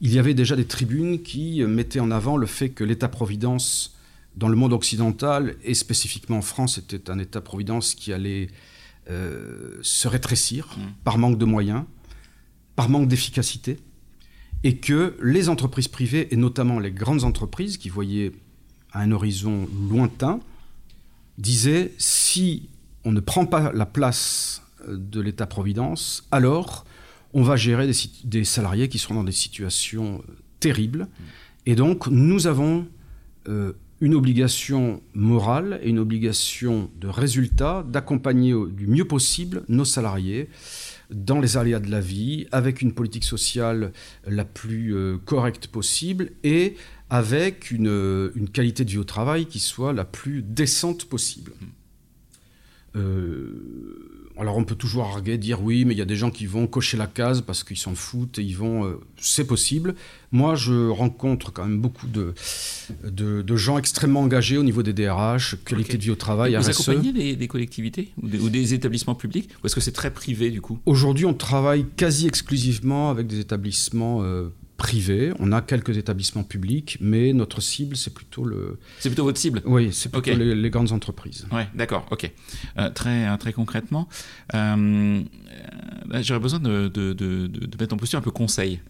[0.00, 3.95] il y avait déjà des tribunes qui mettaient en avant le fait que l'État-providence
[4.36, 8.48] dans le monde occidental, et spécifiquement en France, était un État-providence qui allait
[9.10, 10.80] euh, se rétrécir mmh.
[11.04, 11.84] par manque de moyens,
[12.74, 13.78] par manque d'efficacité,
[14.62, 18.32] et que les entreprises privées, et notamment les grandes entreprises qui voyaient
[18.92, 20.40] à un horizon lointain,
[21.38, 22.68] disaient si
[23.04, 26.84] on ne prend pas la place de l'État-providence, alors
[27.32, 27.90] on va gérer
[28.24, 31.08] des, salariés qui seront dans des situations euh, terribles.
[31.66, 32.86] Et donc, nous avons
[33.48, 40.48] euh, une obligation morale et une obligation de résultat d'accompagner du mieux possible nos salariés
[41.10, 43.92] dans les aléas de la vie, avec une politique sociale
[44.26, 46.76] la plus euh, correcte possible et
[47.10, 51.52] avec une, une, qualité de vie au travail qui soit la plus décente possible.
[52.96, 56.46] Euh, alors on peut toujours arguer, dire oui, mais il y a des gens qui
[56.46, 58.84] vont cocher la case parce qu'ils s'en foutent et ils vont.
[58.84, 59.94] Euh, c'est possible.
[60.32, 62.34] Moi, je rencontre quand même beaucoup de,
[63.04, 67.36] de, gens extrêmement engagés au niveau des DRH, qualité de vie au travail, Vous accompagnez
[67.36, 70.78] des, collectivités ou des, établissements publics Ou est-ce que c'est très privé du coup?
[70.84, 75.32] Aujourd'hui, on travaille quasi exclusivement avec des établissements euh, privé.
[75.38, 78.78] On a quelques établissements publics, mais notre cible, c'est plutôt le.
[78.98, 79.62] C'est plutôt votre cible.
[79.64, 81.46] Oui, c'est plutôt les, grandes entreprises.
[81.52, 82.06] Oui, d'accord.
[82.10, 82.30] Ok.
[82.78, 84.08] Euh, très euh, très concrètement,
[84.54, 85.22] euh,
[86.20, 88.80] j'aurais besoin de, de, de, mettre en posture un peu conseil.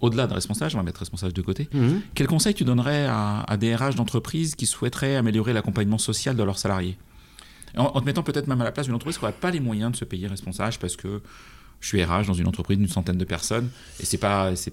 [0.00, 1.68] Au-delà de responsable, on va mettre responsable de côté.
[1.72, 2.00] Mhm.
[2.14, 6.58] Quel conseil tu donnerais à, des RH d'entreprise qui souhaiteraient améliorer l'accompagnement social de leurs
[6.58, 6.98] salariés?
[7.76, 9.60] En, en, te mettant peut-être même à la place d'une entreprise qui n'aurait pas les
[9.60, 11.20] moyens de se payer responsable parce que
[11.86, 13.68] je suis RH dans une entreprise d'une centaine de personnes
[14.00, 14.72] et c'est pas c'est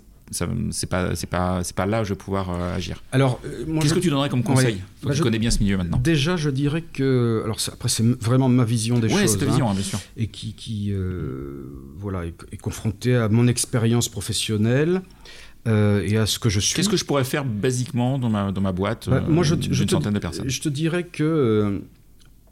[0.90, 3.04] pas c'est pas c'est pas là où je vais pouvoir euh, agir.
[3.12, 4.82] Alors euh, qu'est-ce que tu donnerais comme conseil?
[5.04, 6.00] Bah, Tu connais bien ce milieu maintenant.
[6.00, 9.34] Déjà, je dirais que alors après c'est vraiment ma vision des ouais, choses.
[9.34, 10.00] c'est ta vision, hein, bien sûr.
[10.18, 11.66] Et qui qui euh,
[11.98, 15.02] voilà est, est confrontée à mon expérience professionnelle.
[15.68, 16.74] et à ce que je suis.
[16.76, 19.84] Qu'est-ce que je pourrais faire basiquement dans ma, dans ma boîte bah, moi, je, je
[19.84, 20.50] une centaine de personnes?
[20.50, 21.82] Je te dirais que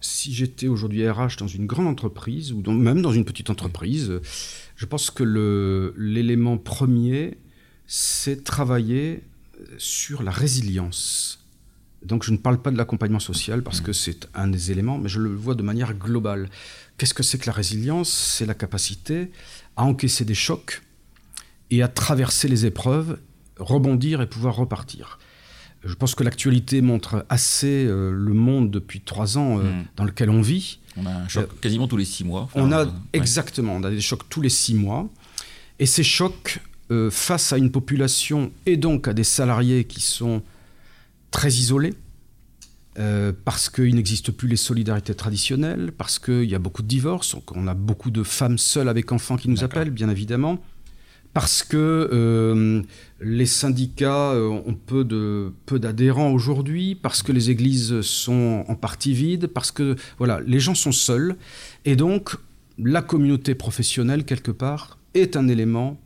[0.01, 4.19] si j'étais aujourd'hui RH dans une grande entreprise ou même dans une petite entreprise,
[4.75, 7.37] je pense que l'élément premier,
[7.87, 9.23] c'est travailler
[9.77, 11.37] sur la résilience.
[12.03, 15.07] Donc je ne parle pas de l'accompagnement social parce que c'est un des éléments, mais
[15.07, 16.49] je le vois de manière globale.
[16.97, 18.09] Qu'est-ce que c'est que la résilience?
[18.11, 19.31] C'est la capacité
[19.75, 20.81] à encaisser des chocs
[21.69, 23.19] et à traverser les épreuves,
[23.59, 25.19] rebondir et pouvoir repartir.
[25.84, 29.86] Je pense que l'actualité montre assez euh, le monde depuis trois ans euh, hmm.
[29.96, 30.80] dans lequel on vit.
[30.96, 32.50] On a un choc euh, quasiment tous les six mois.
[32.54, 35.10] on a exactement, on a des chocs tous les six mois.
[35.80, 36.60] Et ces chocs,
[37.10, 40.44] face à une population et donc à des salariés qui sont
[41.32, 41.94] très isolés,
[43.46, 47.67] parce qu'il n'existe plus les solidarités traditionnelles, parce qu'il y a beaucoup de divorces, on
[47.67, 50.60] a beaucoup de femmes seules avec enfants qui nous appellent, bien évidemment,
[51.34, 52.82] parce que euh,
[53.22, 58.76] les syndicats euh, ont peu de peu d'adhérents aujourd'hui, parce que les églises sont en
[58.76, 61.38] partie vides, parce que voilà, les gens sont seuls,
[61.86, 62.36] et donc
[62.78, 66.00] la communauté professionnelle quelque part est un élément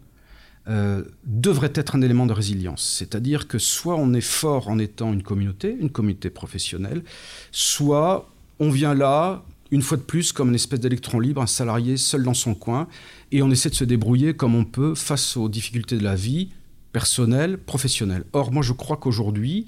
[0.67, 2.95] euh, devrait être un élément de résilience.
[2.97, 7.03] C'est-à-dire que soit on est fort en étant une communauté, une communauté professionnelle,
[7.51, 8.27] soit
[8.59, 12.23] on vient là, une fois de plus, comme une espèce d'électron libre, un salarié seul
[12.23, 12.87] dans son coin,
[13.31, 16.49] et on essaie de se débrouiller comme on peut face aux difficultés de la vie
[16.91, 18.23] personnelle, professionnelle.
[18.33, 19.65] Or, moi, je crois qu'aujourd'hui,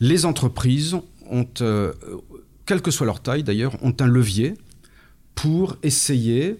[0.00, 0.96] les entreprises
[1.30, 1.92] ont, euh,
[2.64, 4.54] quelle que soit leur taille d'ailleurs, ont un levier
[5.34, 6.56] pour essayer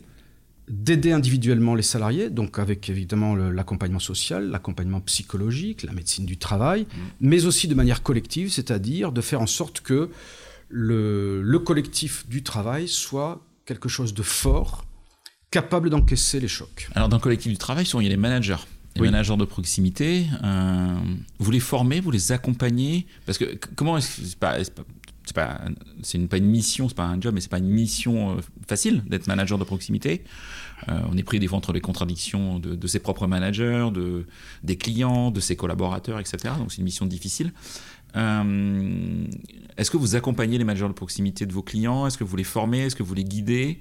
[0.69, 6.83] d'aider individuellement les salariés, donc avec évidemment l'accompagnement social, l'accompagnement psychologique, la médecine du travail,
[6.83, 6.99] mmh.
[7.21, 10.11] mais aussi de manière collective, c'est-à-dire de faire en sorte que
[10.69, 14.85] le, collectif du travail soit quelque chose de fort,
[15.51, 16.89] capable d'encaisser les chocs.
[16.95, 18.57] Alors dans le collectif du travail, souvent il y a les managers.
[18.95, 20.99] Les managers de proximité, euh,
[21.39, 23.07] vous les formez, vous les accompagnez?
[23.27, 24.57] Parce que comment est-ce c'est pas,
[25.27, 25.61] c'est pas,
[26.03, 28.41] c'est une, pas une mission, c'est pas un job, mais c'est pas une mission euh,
[28.67, 30.25] facile d'être manager de proximité.
[30.89, 34.27] Euh, on est pris des fois entre les contradictions de, de, ses propres managers, de,
[34.63, 36.55] des clients, de ses collaborateurs, etc.
[36.59, 37.53] Donc c'est une mission difficile.
[38.17, 39.27] Euh,
[39.77, 42.07] est-ce que vous accompagnez les managers de proximité de vos clients?
[42.07, 42.81] Est-ce que vous les formez?
[42.81, 43.81] Est-ce que vous les guidez?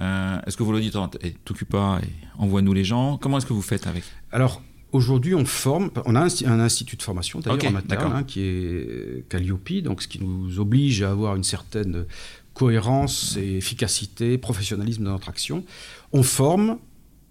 [0.00, 2.08] Euh, Est-ce que vous leur dites hey, t'occupe pas et
[2.38, 3.18] envoie-nous les gens?
[3.18, 4.04] Comment est-ce que vous faites avec?
[4.32, 5.90] Alors aujourd'hui, on forme.
[6.04, 10.08] On a un, institut de formation d'ailleurs en interne hein, qui est Calliope, donc ce
[10.08, 12.06] qui nous oblige à avoir une certaine
[12.54, 15.64] cohérence et efficacité, professionnalisme dans notre action.
[16.12, 16.78] On forme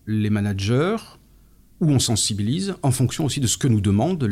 [0.06, 0.98] les managers
[1.84, 4.28] où on sensibilise en fonction aussi de ce que nous demandent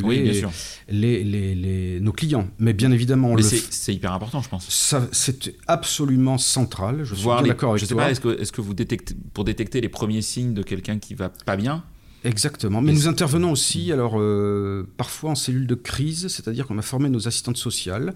[0.88, 2.48] les, nos clients.
[2.58, 4.66] Mais bien évidemment, c'est hyper important, je pense.
[5.12, 7.04] C'est absolument central.
[7.04, 9.80] Je suis d'accord avec je sais Pas, est-ce que, est que, vous détectez, pour détecter
[9.80, 11.84] les premiers signes de quelqu'un qui va pas bien,
[12.24, 12.80] Exactement.
[12.80, 17.08] Mais nous intervenons aussi, alors euh, parfois en cellule de crise, c'est-à-dire qu'on a formé
[17.08, 18.14] nos assistantes sociales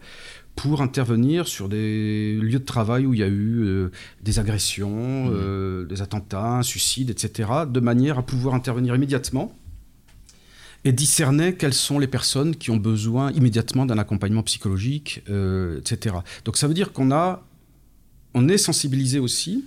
[0.55, 3.91] pour intervenir sur des lieux de travail où il y a eu euh,
[4.23, 5.33] des agressions, mmh.
[5.33, 9.53] euh, des attentats, un suicide, etc., de manière à pouvoir intervenir immédiatement
[10.85, 15.25] et discerner quelles sont les personnes qui ont besoin immédiatement d'un accompagnement psychologique,
[15.79, 16.15] etc.
[16.45, 17.45] Donc ça veut dire qu'on a,
[18.35, 19.65] on est sensibilisé aussi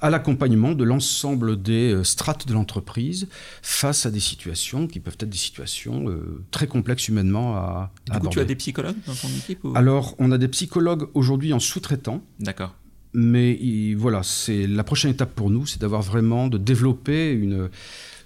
[0.00, 3.28] à l'accompagnement de l'ensemble des euh, strates de l'entreprise
[3.62, 8.18] face à des situations qui peuvent être des situations euh, très complexes humainement à, du
[8.18, 11.58] coup, tu as des psychologues dans ton équipe Alors, on a des psychologues aujourd'hui en
[11.58, 12.22] sous-traitant.
[12.40, 12.74] D'accord.
[13.14, 17.70] Mais voilà, c'est la prochaine étape pour nous, c'est d'avoir vraiment de développer une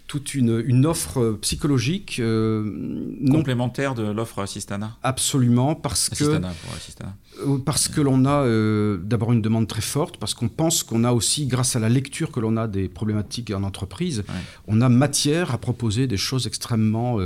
[0.08, 4.96] toute une, une offre psychologique euh, complémentaire de l'offre Assistana.
[5.02, 10.32] Absolument, parce que euh, parce que l'on a euh, d'abord une demande très forte, parce
[10.32, 13.62] qu'on pense qu'on a aussi, grâce à la lecture que l'on a des problématiques en
[13.62, 14.24] entreprise,
[14.66, 17.18] on a matière à proposer des choses extrêmement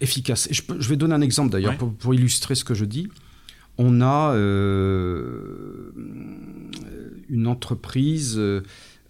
[0.00, 0.48] efficaces.
[0.50, 3.08] Et je, je, vais donner un exemple d'ailleurs pour, pour, illustrer ce que je dis.
[3.78, 4.34] On a
[7.28, 8.40] une entreprise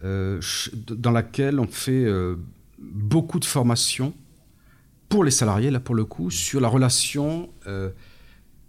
[0.05, 2.37] dans laquelle on fait euh,
[2.79, 4.12] beaucoup de formations
[5.09, 7.90] pour les salariés, là pour le coup, sur la relation euh,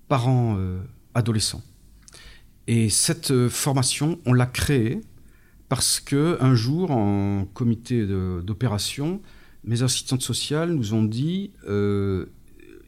[0.08, 1.64] parents-adolescents.
[2.68, 5.02] Et cette formation, on l'a créée
[5.70, 9.22] parce que un jour, en comité d'opération,
[9.64, 11.52] mes assistantes sociales nous ont dit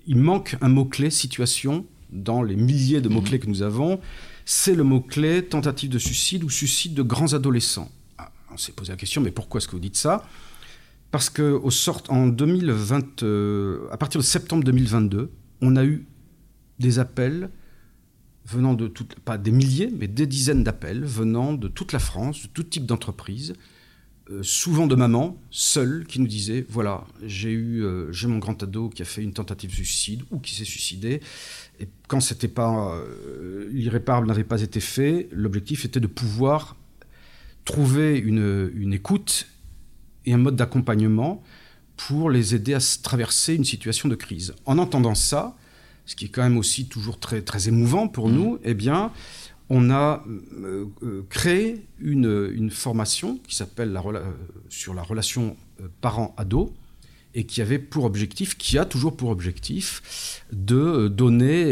[0.07, 3.41] il manque un mot-clé situation dans les milliers de mots-clés mmh.
[3.41, 3.99] que nous avons.
[4.45, 7.91] C'est le mot-clé tentative de suicide ou suicide de grands adolescents
[8.57, 10.27] on s'est posé la question, mais pourquoi est-ce que vous dites ça?
[11.11, 15.31] Parce que sort, en 2020, euh, à partir de septembre 2022,
[15.61, 16.07] on a eu
[16.79, 17.51] des appels
[18.45, 22.43] venant de toutes, pas des milliers, mais des dizaines d'appels venant de toute la France,
[22.43, 23.53] de tout type d'entreprise,
[24.31, 28.61] euh, souvent de mamans seules qui nous disaient voilà j'ai eu euh, j'ai mon grand
[28.61, 31.21] ado qui a fait une tentative de suicide ou qui s'est suicidé.
[31.79, 32.99] Et quand c'était pas
[33.69, 36.75] l'irréparable n'avait pas été fait l'objectif était de pouvoir
[37.67, 39.47] trouver une, une écoute
[40.25, 41.43] et un mode d'accompagnement
[41.97, 45.55] pour les aider à traverser une situation de crise en entendant ça
[46.05, 48.33] ce qui est quand même aussi toujours très très émouvant pour mmh.
[48.33, 49.11] nous eh bien
[49.69, 50.23] on a
[50.63, 54.31] euh, euh, créé une, une, formation qui s'appelle la, euh,
[54.69, 55.57] sur la relation
[55.99, 56.73] parent-ado
[57.35, 61.65] et qui avait pour objectif, qui a toujours pour objectif, de donner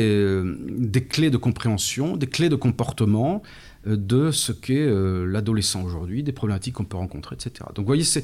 [0.68, 3.42] des clés de compréhension, des clés de comportement
[3.86, 7.66] de ce qu'est l'adolescent aujourd'hui, des problématiques qu'on peut rencontrer, etc.
[7.76, 8.24] Donc vous voyez, c'est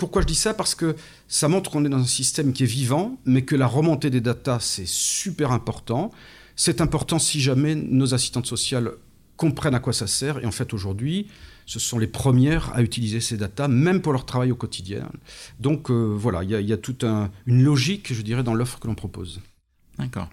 [0.00, 0.54] pourquoi je dis ça?
[0.54, 0.96] Parce que
[1.28, 4.20] ça montre qu'on est dans un système qui est vivant, mais que la remontée des
[4.22, 6.10] datas, c'est super important.
[6.56, 8.92] C'est important si jamais nos assistantes sociales
[9.36, 10.38] comprennent à quoi ça sert.
[10.38, 11.28] Et en fait, aujourd'hui,
[11.66, 15.08] ce sont les premières à utiliser ces datas, même pour leur travail au quotidien.
[15.60, 18.94] Donc euh, voilà, il y, a toute une logique, je dirais, dans l'offre que l'on
[18.94, 19.40] propose.
[19.98, 20.28] D'accord.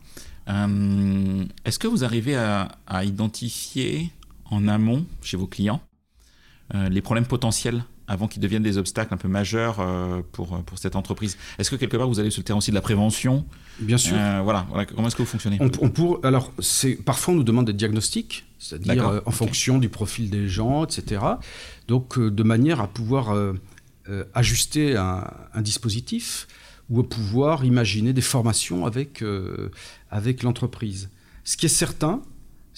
[0.49, 2.69] Euh, est-ce que vous arrivez à,
[3.03, 4.11] identifier
[4.51, 5.81] en amont, chez vos clients,
[6.75, 10.59] euh, les problèmes potentiels avant qu'ils deviennent des obstacles un peu majeurs euh, pour, euh,
[10.59, 11.37] pour cette entreprise.
[11.59, 13.45] Est-ce que quelque part vous allez sur le terrain aussi de la prévention?
[13.79, 14.15] Bien sûr.
[14.17, 15.57] Euh, voilà, voilà, comment est-ce que vous fonctionnez?
[15.59, 20.29] On, pour, alors, c'est, parfois on nous demande des diagnostics, c'est-à-dire en fonction du profil
[20.29, 21.21] des gens, etc.
[21.87, 23.35] Donc de manière à pouvoir
[24.33, 26.47] ajuster un, un, dispositif
[26.89, 29.23] ou à pouvoir imaginer des formations avec,
[30.09, 31.09] avec l'entreprise.
[31.43, 32.21] Ce qui est certain,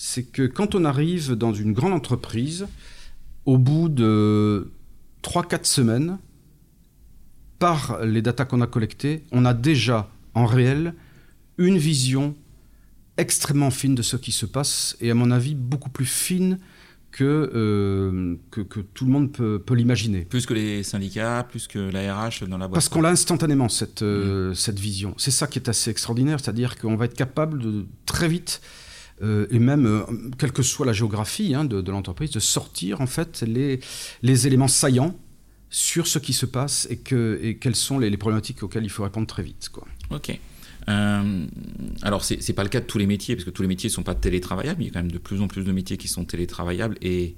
[0.02, 2.68] c'est que quand on arrive dans une grande entreprise,
[3.46, 4.72] au bout de
[5.24, 6.20] 3-4 semaines,
[7.60, 10.94] par les datas qu'on a collectées, on a déjà en réel
[11.58, 12.34] une vision
[13.18, 16.60] extrêmement fine de ce qui se passe et à mon avis beaucoup plus fine
[17.12, 20.22] que, euh, que, tout le monde peut, l'imaginer.
[20.22, 22.76] Plus que les syndicats, plus que la RH dans la boîte.
[22.76, 24.56] Parce qu'on l'a instantanément, cette, euh, mmh.
[24.56, 25.14] cette vision.
[25.18, 28.62] C'est ça qui est assez extraordinaire, c'est-à-dire qu'on va être capable de très vite,
[29.22, 30.06] euh, et même,
[30.38, 33.80] quelle que soit la géographie hein, de, l'entreprise, de sortir en fait les,
[34.22, 35.16] les éléments saillants
[35.70, 39.04] sur ce qui se passe et, que, et quelles sont les, problématiques auxquelles il faut
[39.04, 39.70] répondre très vite.
[39.70, 39.86] Quoi.
[40.10, 40.38] Ok.
[40.88, 41.46] Euh,
[42.02, 43.90] alors, ce n'est pas le cas de tous les métiers, parce que tous les métiers
[43.90, 44.82] ne sont pas télétravaillables.
[44.82, 46.98] Il y a quand même de plus en plus de métiers qui sont télétravaillables.
[47.02, 47.36] Et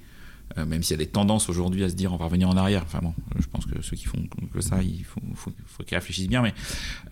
[0.57, 2.57] euh, même s'il y a des tendances aujourd'hui à se dire on va revenir en
[2.57, 4.19] arrière, enfin bon, je pense que ceux qui font
[4.53, 6.41] que ça, il faut, faut, faut qu'ils réfléchissent bien.
[6.41, 6.53] Mais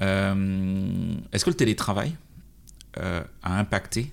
[0.01, 2.15] euh, est-ce que le télétravail
[3.43, 4.11] a impacté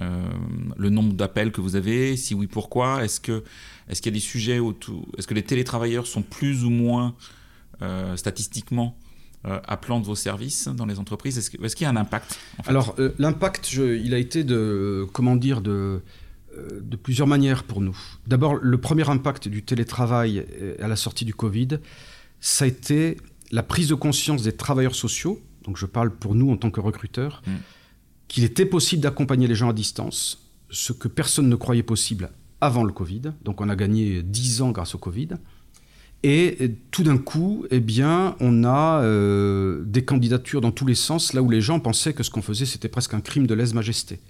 [0.00, 3.04] le nombre d'appels que vous avez Si oui, pourquoi?
[3.04, 3.44] Est-ce que
[3.90, 7.14] est-ce qu'il y a des sujets autour Est-ce que les télétravailleurs sont plus ou moins
[7.82, 8.96] euh, statistiquement
[9.46, 11.36] euh, appelants de vos services dans les entreprises?
[11.38, 15.60] Est-ce qu'il y a un impact Alors, euh, l'impact, il a été de, comment dire,
[15.60, 16.02] de,
[16.56, 17.98] de plusieurs manières pour nous.
[18.28, 20.46] D'abord, le premier impact du télétravail
[20.80, 21.78] à la sortie du Covid,
[22.40, 23.16] ça a été
[23.50, 26.80] la prise de conscience des travailleurs sociaux, donc je parle pour nous en tant que
[26.80, 27.50] recruteurs, mm.
[28.30, 30.38] Qu'il était possible d'accompagner les gens à distance,
[30.70, 33.22] ce que personne ne croyait possible avant le Covid.
[33.42, 35.30] Donc on a gagné 10 ans grâce au Covid.
[36.22, 41.32] Et tout d'un coup, eh bien, on a euh, des candidatures dans tous les sens,
[41.32, 44.20] là où les gens pensaient que ce qu'on faisait, c'était presque un crime de lèse-majesté.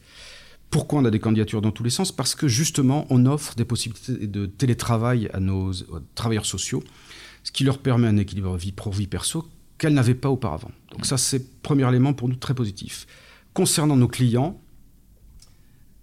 [0.70, 2.10] Pourquoi on a des candidatures dans tous les sens?
[2.10, 5.72] Parce que justement, on offre des possibilités de télétravail à nos
[6.14, 6.82] travailleurs sociaux,
[7.44, 9.46] ce qui leur permet un équilibre vie pro-vie perso
[9.76, 10.70] qu'elles n'avaient pas auparavant.
[10.92, 13.06] Donc ça, c'est premier élément pour nous très positif.
[13.54, 14.60] Concernant nos clients,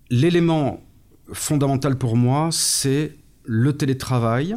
[0.10, 0.84] l'élément
[1.32, 4.56] fondamental pour moi, c'est le télétravail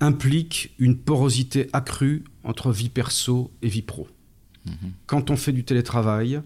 [0.00, 4.08] implique une porosité accrue entre vie perso et vie pro.
[4.66, 4.92] Mhm.
[5.06, 6.40] Quand on fait du télétravail,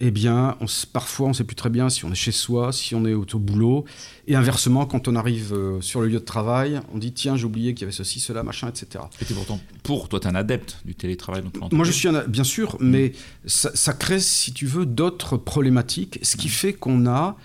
[0.00, 2.72] eh bien, on, parfois, on ne sait plus très bien si on est chez soi,
[2.72, 3.84] si on est au, boulot.
[4.26, 7.44] Et inversement, quand on arrive euh, sur le lieu de travail, on dit tiens, j'ai
[7.44, 9.04] oublié qu'il y avait ceci, cela, machin, etc.
[9.20, 12.44] Et pourtant pour, toi, tu es un adepte du télétravail Moi, je suis un, bien
[12.44, 13.12] sûr, mais
[13.46, 17.36] ça, ça, crée, si tu veux, d'autres problématiques, ce qui fait qu'on a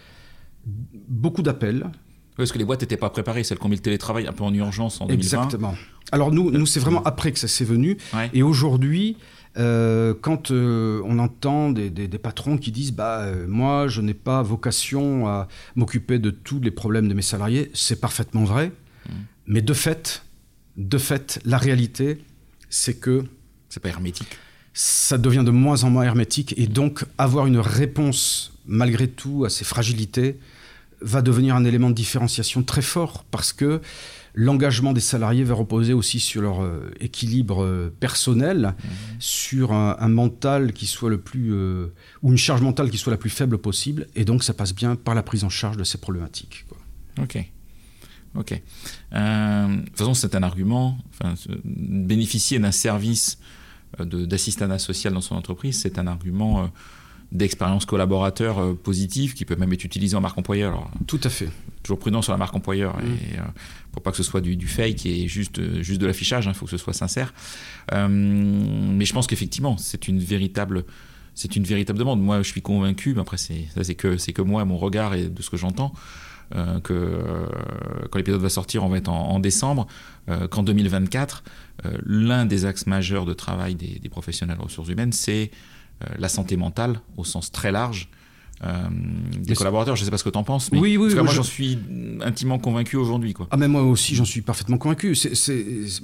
[0.65, 1.85] beaucoup d'appels.
[2.35, 4.45] Parce que les boîtes n'étaient pas préparées, celles qui ont mis le télétravail un peu
[4.45, 5.13] en urgence en 2020.
[5.13, 5.75] Exactement.
[6.11, 7.97] Alors nous, nous c'est vraiment après que ça s'est venu.
[8.33, 9.17] Et aujourd'hui,
[9.59, 14.41] euh, quand euh, on entend des, patrons qui disent bah euh, moi je n'ai pas
[14.41, 18.67] vocation à m'occuper de tous les problèmes de mes salariés, c'est parfaitement vrai.
[18.67, 19.11] Mmh.
[19.47, 20.23] Mais de fait,
[20.77, 22.19] de fait, la réalité,
[22.69, 23.25] c'est que
[23.67, 24.37] c'est pas hermétique.
[24.73, 29.49] Ça devient de moins en moins hermétique et donc avoir une réponse malgré tout à
[29.49, 30.39] ces fragilités
[31.01, 33.81] va devenir un élément de différenciation très fort parce que
[34.39, 38.87] l'engagement des salariés va reposer aussi sur leur euh, équilibre euh, personnel, mmh.
[39.19, 41.87] sur un, mental qui soit le plus euh,
[42.23, 44.95] ou une charge mentale qui soit la plus faible possible, et donc ça passe bien
[44.95, 46.65] par la prise en charge de ces problématiques.
[47.21, 47.37] Ok.
[48.35, 48.61] Ok.
[49.11, 50.97] De toute façon, c'est un argument.
[51.09, 51.33] Enfin,
[51.65, 53.39] bénéficier d'un service
[53.99, 56.69] d'assistanat social dans son entreprise, c'est un argument
[57.31, 60.91] d'expérience collaborateur positive qui peut même être utilisé en marque employeur.
[61.07, 61.49] Tout à fait.
[61.81, 63.07] Toujours prudent sur la marque employeur mm.
[63.07, 63.39] et
[63.99, 66.65] pour pas que ce soit du, fake et juste, juste de l'affichage, il hein, faut
[66.65, 67.33] que ce soit sincère.
[67.91, 70.85] mais je pense qu'effectivement, c'est une véritable
[71.35, 72.21] c'est une véritable demande.
[72.21, 75.49] Moi, je suis convaincu, mais après, c'est, que, que moi, mon regard et de ce
[75.49, 75.93] que j'entends,
[76.55, 77.45] euh, que euh,
[78.09, 79.87] quand l'épisode va sortir, on va être en, décembre,
[80.29, 81.43] euh, qu'en 2024,
[82.05, 85.49] l'un des axes majeurs de travail des, professionnels ressources humaines, c'est
[86.17, 88.09] la santé mentale au sens très large
[88.61, 88.89] euh,
[89.37, 89.95] des collaborateurs.
[89.95, 91.79] Je ne sais pas ce que tu en penses, mais oui, oui, moi, j'en suis
[92.21, 93.33] intimement convaincu aujourd'hui.
[93.33, 93.47] Quoi.
[93.51, 95.15] Ah, mais moi aussi, j'en suis parfaitement convaincu.
[95.15, 95.53] C'est,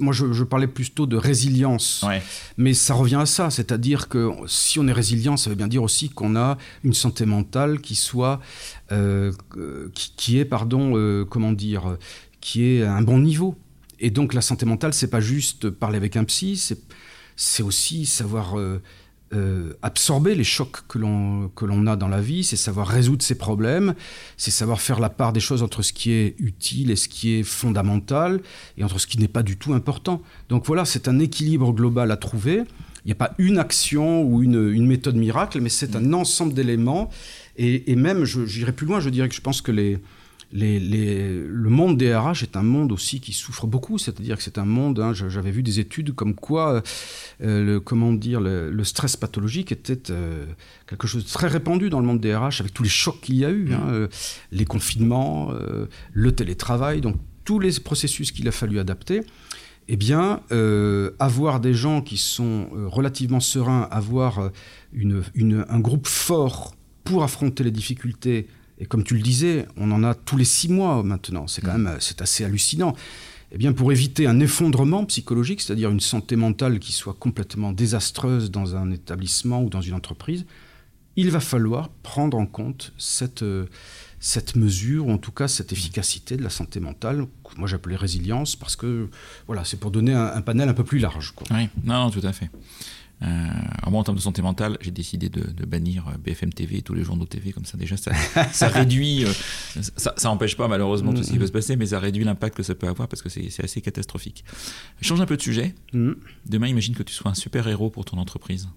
[0.00, 2.04] moi, je, parlais plutôt de résilience.
[2.56, 5.82] Mais ça revient à ça, c'est-à-dire que si on est résilient, ça veut bien dire
[5.82, 8.40] aussi qu'on a une santé mentale qui soit,
[8.90, 9.32] euh,
[9.94, 11.98] qui, est, pardon, euh, comment dire,
[12.40, 13.54] qui est à un bon niveau.
[14.00, 16.56] Et donc, la santé mentale, c'est pas juste parler avec un psy,
[17.36, 18.56] c'est aussi savoir
[19.34, 23.22] euh, absorber les chocs que l'on, que l'on a dans la vie, c'est savoir résoudre
[23.22, 23.94] ses problèmes,
[24.36, 27.34] c'est savoir faire la part des choses entre ce qui est utile et ce qui
[27.34, 28.40] est fondamental,
[28.78, 30.22] et entre ce qui n'est pas du tout important.
[30.48, 32.62] Donc voilà, c'est un équilibre global à trouver.
[33.04, 36.54] Il n'y a pas une action ou une, une méthode miracle, mais c'est un ensemble
[36.54, 37.10] d'éléments.
[37.56, 39.98] Et, et même, j'irai plus loin, je dirais que je pense que les,
[40.52, 44.64] le monde des RH est un monde aussi qui souffre beaucoup, c'est-à-dire que c'est un
[44.64, 46.82] monde, hein, j'avais vu des études comme quoi
[47.42, 50.46] euh, le, comment dire, le, stress pathologique était euh,
[50.86, 53.36] quelque chose de très répandu dans le monde des RH avec tous les chocs qu'il
[53.36, 53.92] y a eu, hein, mmh.
[53.92, 54.08] euh,
[54.52, 55.52] les confinements,
[56.12, 59.22] le télétravail, donc tous les processus qu'il a fallu adapter.
[59.88, 60.40] Eh bien,
[61.20, 64.50] avoir des gens qui sont relativement sereins, avoir
[64.94, 66.74] un groupe fort
[67.04, 70.68] pour affronter les difficultés et comme tu le disais, on en a tous les six
[70.68, 71.46] mois maintenant.
[71.46, 71.82] C'est quand mm.
[71.82, 72.94] même c'est assez hallucinant.
[73.52, 78.50] Eh bien, pour éviter un effondrement psychologique, c'est-à-dire une santé mentale qui soit complètement désastreuse
[78.50, 80.44] dans un établissement ou dans une entreprise,
[81.14, 83.66] il va falloir prendre en compte cette, euh,
[84.20, 87.96] cette mesure, ou en tout cas cette efficacité de la santé mentale, que moi j'appelais
[87.96, 89.08] résilience, parce que
[89.46, 91.32] voilà, c'est pour donner un, panel un peu plus large.
[91.50, 92.50] Oui, non, tout à fait.
[93.22, 93.26] Euh,
[93.90, 96.94] moi, en termes de santé mentale, j'ai décidé de, bannir euh, BFM TV et tous
[96.94, 98.12] les journaux TV, comme ça déjà, ça,
[98.52, 99.32] ça réduit, euh,
[99.96, 102.56] ça, ça empêche pas malheureusement tout ce qui peut se passer, mais ça réduit l'impact
[102.56, 104.44] que ça peut avoir parce que c'est assez catastrophique.
[105.00, 105.74] change un peu de sujet.
[105.92, 106.12] Mm.
[106.46, 108.68] Demain, imagine que tu sois un super héros pour ton entreprise.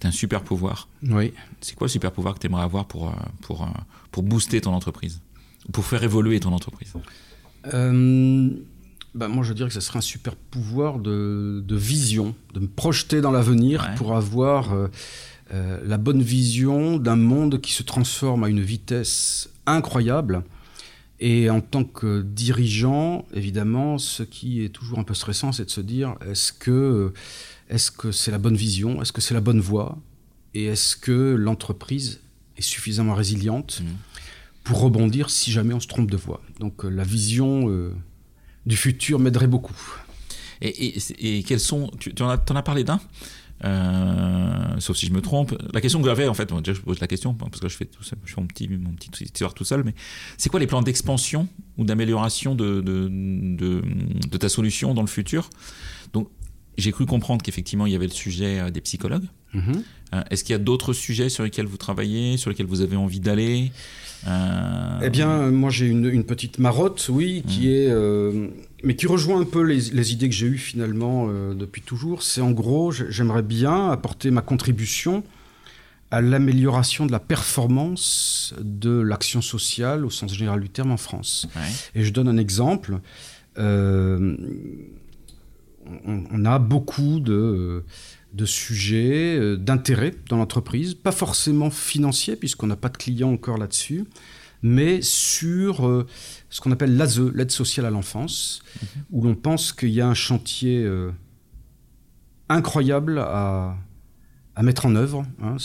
[0.00, 0.88] Tu as un super pouvoir.
[1.02, 1.32] Oui.
[1.62, 3.66] C'est quoi le super pouvoir que tu aimerais avoir pour, pour,
[4.10, 5.22] pour booster ton entreprise?
[5.72, 6.92] Pour faire évoluer ton entreprise?
[9.16, 13.22] Bah, moi, je dirais que ce serait un super pouvoir de, vision, de me projeter
[13.22, 14.88] dans l'avenir pour avoir euh,
[15.54, 20.44] euh, la bonne vision d'un monde qui se transforme à une vitesse incroyable.
[21.18, 25.70] Et en tant que dirigeant, évidemment, ce qui est toujours un peu stressant, c'est de
[25.70, 27.14] se dire est-ce que
[27.70, 29.98] est-ce que c'est la bonne vision, est-ce que c'est la bonne voie,
[30.52, 32.20] et est-ce que l'entreprise
[32.58, 33.86] est suffisamment résiliente mmh.
[34.62, 36.42] pour rebondir si jamais on se trompe de voie?
[36.60, 37.70] Donc euh, la vision
[38.66, 39.76] du futur m'aiderait beaucoup.
[40.60, 41.90] Et, et, quels sont.
[41.98, 43.00] Tu, en, as, en, as, parlé d'un?
[43.64, 45.56] Euh, sauf si je me trompe.
[45.72, 47.86] La question que j'avais, en fait, déjà je pose la question parce que je fais
[47.86, 49.94] tout ça, je fais mon petit, mon petit histoire tout seul, mais
[50.36, 51.48] c'est quoi les plans d'expansion
[51.78, 55.48] ou d'amélioration de, de, de, ta solution dans le futur?
[56.12, 56.28] Donc,
[56.76, 59.26] j'ai cru comprendre qu'effectivement il y avait le sujet euh, des psychologues.
[59.54, 59.82] Mm-hmm.
[60.14, 62.96] Euh, est-ce qu'il y a d'autres sujets sur lesquels vous travaillez, sur lesquels vous avez
[62.96, 63.72] envie d'aller?
[64.26, 67.70] Euh, Eh bien, moi j'ai une, petite marotte, oui, qui mm.
[67.70, 68.48] est, euh,
[68.82, 72.22] mais qui rejoint un peu les, idées que j'ai eues finalement depuis toujours.
[72.22, 75.22] C'est en gros, j'aimerais bien apporter ma contribution
[76.10, 81.48] à l'amélioration de la performance de l'action sociale au sens général du terme en France.
[81.94, 83.00] Et je donne un exemple.
[83.56, 84.34] on,
[86.44, 87.84] a beaucoup de
[88.36, 93.56] de sujets euh, d'intérêt dans l'entreprise, pas forcément financiers, puisqu'on n'a pas de clients encore
[93.56, 94.04] là-dessus,
[94.62, 96.06] mais sur euh,
[96.50, 99.02] ce qu'on appelle l'ASE, l'aide sociale à l'enfance, mhm.
[99.10, 101.10] où l'on pense qu'il y a un chantier euh,
[102.48, 103.76] incroyable à,
[104.62, 105.24] mettre en œuvre.
[105.42, 105.56] Hein.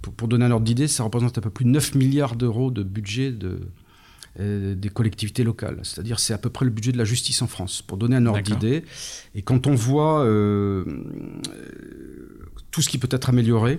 [0.00, 2.70] Pour, pour, donner un ordre d'idée, ça représente un peu plus de 9 milliards d'euros
[2.70, 3.60] de budget de,
[4.40, 5.78] euh, des collectivités locales.
[5.82, 8.24] C'est-à-dire c'est à peu près le budget de la justice en France, pour donner un
[8.24, 8.82] ordre d'idée.
[9.34, 10.84] Et quand on voit euh,
[12.70, 13.78] tout ce qui peut être amélioré,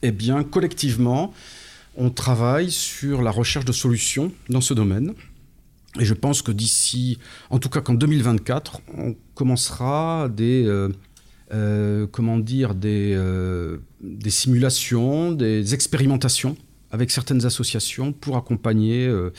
[0.00, 1.34] eh bien, collectivement,
[1.94, 5.12] on travaille sur la recherche de solutions dans ce domaine.
[6.00, 7.18] Et je pense que d'ici,
[7.50, 10.64] en tout cas qu'en 2024, on commencera des,
[11.52, 13.14] euh, comment dire, des,
[14.00, 16.56] des simulations, des expérimentations
[16.90, 19.32] avec certaines associations pour accompagner euh,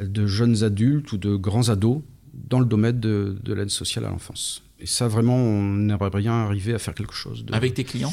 [0.00, 2.02] de jeunes adultes ou de grands ados
[2.34, 4.62] dans le domaine de, l'aide sociale à l'enfance.
[4.78, 7.44] Et ça, vraiment, on aimerait bien arriver à faire quelque chose.
[7.44, 7.54] De...
[7.54, 8.12] Avec tes clients?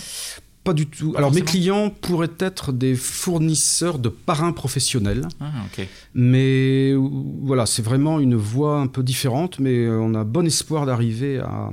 [0.64, 1.14] Pas du tout.
[1.18, 5.28] Alors, mes clients pourraient être des fournisseurs de parrains professionnels.
[5.40, 5.88] Ah, ok.
[6.14, 11.40] Mais voilà, c'est vraiment une voie un peu différente, mais on a bon espoir d'arriver
[11.40, 11.72] à,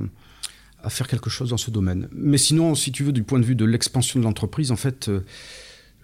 [0.83, 2.07] à faire quelque chose dans ce domaine.
[2.13, 5.09] Mais sinon, si tu veux, du point de vue de l'expansion de l'entreprise, en fait,
[5.09, 5.19] euh,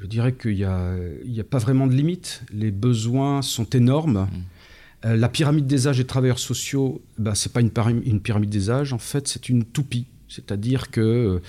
[0.03, 2.43] je dirais qu'il n'y a, a, pas vraiment de limite.
[2.51, 4.23] Les besoins sont énormes.
[4.23, 5.05] Mmh.
[5.05, 8.49] Euh, la pyramide des âges des travailleurs sociaux, ben, ce n'est pas une, une, pyramide
[8.49, 10.07] des âges, en fait, c'est une toupie.
[10.27, 11.39] C'est-à-dire qu'il euh,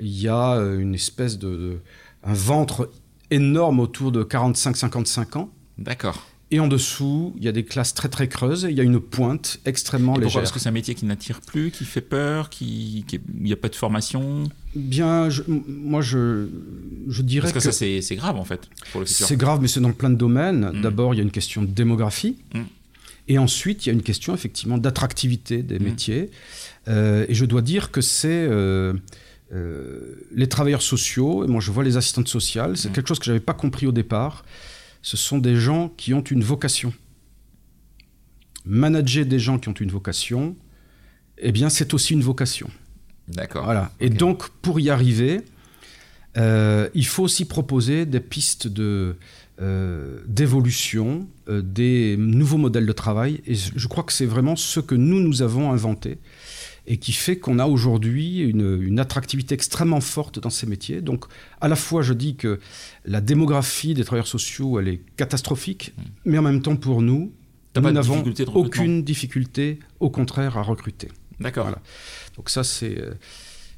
[0.00, 1.78] y a une espèce de,
[2.24, 2.90] un ventre
[3.30, 5.50] énorme autour de 45-55 ans.
[5.78, 6.26] D'accord.
[6.52, 8.82] Et en dessous, il y a des classes très très creuses et il y a
[8.82, 10.42] une pointe extrêmement et légère.
[10.42, 13.56] Est-ce que c'est un métier qui n'attire plus, qui fait peur, qui, il n'y a
[13.56, 14.44] pas de formation?
[14.74, 16.48] Bien, moi je,
[17.08, 19.26] je dirais Parce que, ça c'est grave en fait pour le futur.
[19.26, 20.72] C'est grave, mais c'est dans plein de domaines.
[20.72, 20.82] Mm.
[20.82, 22.36] D'abord, il y a une question de démographie.
[22.52, 22.60] Mm.
[23.28, 25.84] Et ensuite, il y a une question effectivement d'attractivité des mm.
[25.84, 26.30] métiers.
[26.88, 28.94] Euh, et je dois dire que c'est euh,
[29.52, 33.26] euh, les travailleurs sociaux, et moi je vois les assistantes sociales, c'est quelque chose que
[33.26, 34.44] je n'avais pas compris au départ
[35.02, 36.92] ce sont des gens qui ont une vocation.
[38.64, 40.56] Manager des gens qui ont une vocation,
[41.38, 42.70] eh bien, c'est aussi une vocation.
[43.28, 43.64] D'accord.
[43.64, 43.92] Voilà.
[44.00, 45.40] Et donc, pour y arriver,
[46.36, 49.16] euh, il faut aussi proposer des pistes de,
[49.60, 53.40] euh, d'évolution, euh, des nouveaux modèles de travail.
[53.46, 56.18] Et je crois que c'est vraiment ce que nous, nous avons inventé
[56.90, 61.00] et qui fait qu'on a aujourd'hui une, attractivité extrêmement forte dans ces métiers.
[61.00, 61.24] Donc,
[61.60, 62.58] à la fois, je dis que
[63.04, 66.02] la démographie des travailleurs sociaux, elle est catastrophique, mmh.
[66.24, 67.32] mais en même temps, pour nous,
[67.76, 68.24] nous n'avons
[68.54, 71.06] aucune difficulté, au contraire, à recruter.
[71.38, 71.66] D'accord.
[71.66, 71.80] Voilà.
[72.36, 72.98] Donc ça, c'est...
[72.98, 73.14] Euh,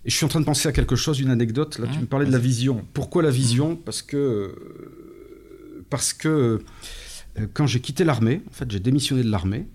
[0.06, 1.78] et je suis en train de penser à quelque chose, une anecdote.
[1.80, 2.00] Là, tu mmh.
[2.00, 2.82] me parlais de la vision.
[2.94, 3.74] Pourquoi la vision?
[3.74, 3.82] Mmh.
[3.84, 4.54] Parce que...
[5.90, 6.62] Parce que
[7.38, 9.66] euh, quand j'ai quitté l'armée, en fait, j'ai démissionné de l'armée,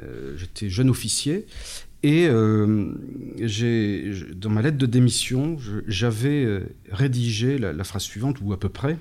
[0.00, 1.46] euh, j'étais jeune officier,
[2.04, 2.92] et euh,
[4.36, 8.98] dans ma lettre de démission, j'avais euh, rédigé la, phrase suivante, ou à peu près.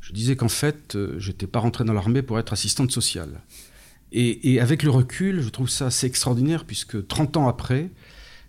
[0.00, 3.42] Je disais qu'en fait, euh, je n'étais pas rentré dans l'armée pour être assistante sociale.
[4.10, 7.90] Et, avec le recul, je trouve ça assez extraordinaire, puisque 30 ans après,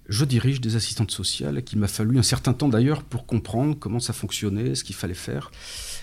[0.08, 4.00] je dirige des assistantes sociales, qu'il m'a fallu un certain temps d'ailleurs pour comprendre comment
[4.00, 5.52] ça fonctionnait, ce qu'il fallait faire.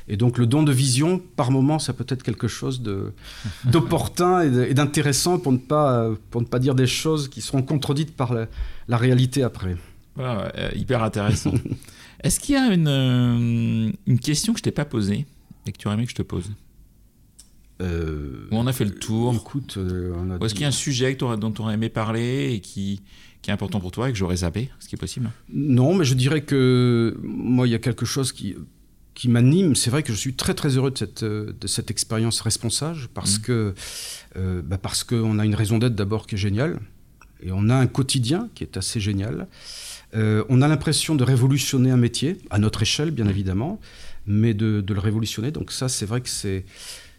[0.09, 2.83] Et donc le don de vision, par moment, ça peut être quelque chose
[3.65, 8.15] d'opportun et d'intéressant pour, ne pas, pour ne pas dire des choses qui seront contredites
[8.15, 9.77] par la, réalité après.
[10.17, 11.55] Voilà, euh, hyper intéressant.
[12.23, 15.27] Est-ce qu'il y a une, euh, une question que je t'ai pas posée
[15.67, 16.51] et que tu aurais aimé que je te pose?
[17.83, 21.51] Euh, on a fait le tour Écoute, Ou est-ce qu'il y a un sujet dont
[21.51, 23.03] tu aurais aimé parler et qui,
[23.43, 25.31] qui est important pour toi et que j'aurais zappé, ce qui est possible?
[25.53, 28.55] Non, mais je dirais que moi, il y a quelque chose qui,
[29.15, 29.75] qui m'anime.
[29.77, 32.99] C'est vrai que je suis très très heureux de cette, euh, de cette expérience responsable
[33.15, 33.43] parce mmh.
[33.43, 33.75] que
[34.37, 36.81] euh, bah parce qu'on a une raison d'être d'abord qui est géniale
[37.41, 39.47] et on a un quotidien qui est assez génial.
[40.15, 43.81] Euh, on a l'impression de révolutionner un métier à notre échelle bien évidemment,
[44.27, 45.51] mais de, de le révolutionner.
[45.51, 46.65] Donc ça c'est vrai que c'est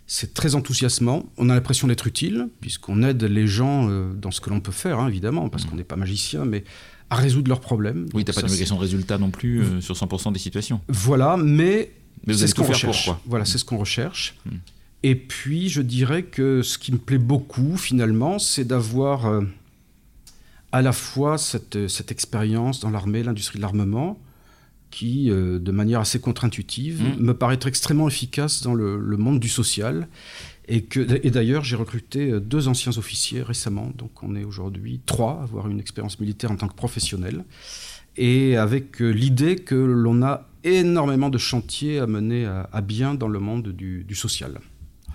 [0.07, 1.25] c'est très enthousiasmant.
[1.37, 4.99] On a l'impression d'être utile, puisqu'on aide les gens dans ce que l'on peut faire,
[4.99, 5.69] hein, évidemment, parce mmh.
[5.69, 6.63] qu'on n'est pas magicien, mais
[7.09, 8.07] à résoudre leurs problèmes.
[8.13, 10.81] Oui, tu n'as pas de question de résultat non plus euh, sur 100% des situations.
[10.87, 11.91] Voilà, mais,
[12.27, 13.11] c'est ce qu'on recherche.
[13.25, 14.35] voilà, c'est ce qu'on recherche.
[14.45, 14.57] Hmm.
[15.03, 19.41] Et puis, je dirais que ce qui me plaît beaucoup, finalement, c'est d'avoir euh,
[20.71, 24.19] à la fois cette, cette expérience dans l'armée, l'industrie de l'armement,
[24.89, 27.23] qui, euh, de manière assez contre-intuitive, hmm.
[27.23, 30.07] me paraît être extrêmement efficace dans le, le monde du social
[30.67, 30.87] et,
[31.23, 35.43] et d'ailleurs, j'ai recruté euh, deux anciens officiers récemment, donc on est aujourd'hui trois à
[35.43, 37.43] avoir une expérience militaire en tant que professionnel,
[38.17, 43.27] et avec euh, l'idée que l'on a énormément de chantiers à mener à, bien dans
[43.27, 44.59] le monde du, social.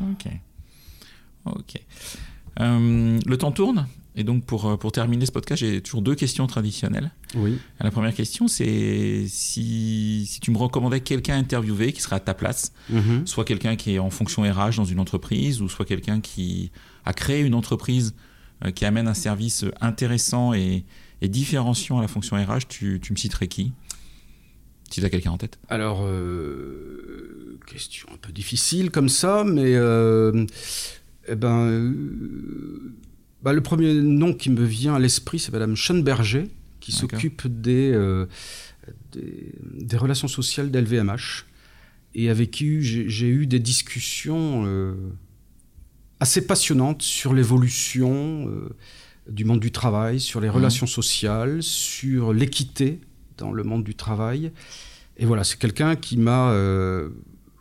[0.01, 0.29] Ok.
[1.47, 1.83] Ok.
[2.61, 6.47] Euh, le temps tourne et donc, pour, pour terminer ce podcast, j'ai toujours deux questions
[6.47, 7.11] traditionnelles.
[7.35, 7.59] Oui.
[7.81, 12.35] La première question, c'est si, si, tu me recommandais quelqu'un interviewé qui serait à ta
[12.35, 13.27] place, mhm.
[13.27, 16.73] soit quelqu'un qui est en fonction RH dans une entreprise, ou soit quelqu'un qui
[17.05, 18.15] a créé une entreprise
[18.65, 20.85] euh, qui amène un service intéressant et,
[21.23, 23.73] et, différenciant à la fonction RH, tu, tu me citerais qui?
[24.91, 25.59] Si tu as quelqu'un en tête.
[25.69, 29.75] Alors, euh, question un peu difficile comme ça, mais.
[31.29, 31.95] eh ben
[33.43, 36.49] bah, le premier nom qui me vient à l'esprit, c'est Madame Schoenberger,
[36.81, 38.27] qui s'occupe euh,
[39.13, 41.45] des, des, relations sociales d'LVMH,
[42.15, 44.95] et avec qui j'ai eu des discussions euh,
[46.19, 48.71] assez passionnantes sur l'évolution euh,
[49.29, 50.53] du monde du travail, sur les mmh.
[50.53, 53.01] relations sociales, sur l'équité
[53.37, 54.51] dans le monde du travail.
[55.17, 56.53] Et voilà, c'est quelqu'un qui m'a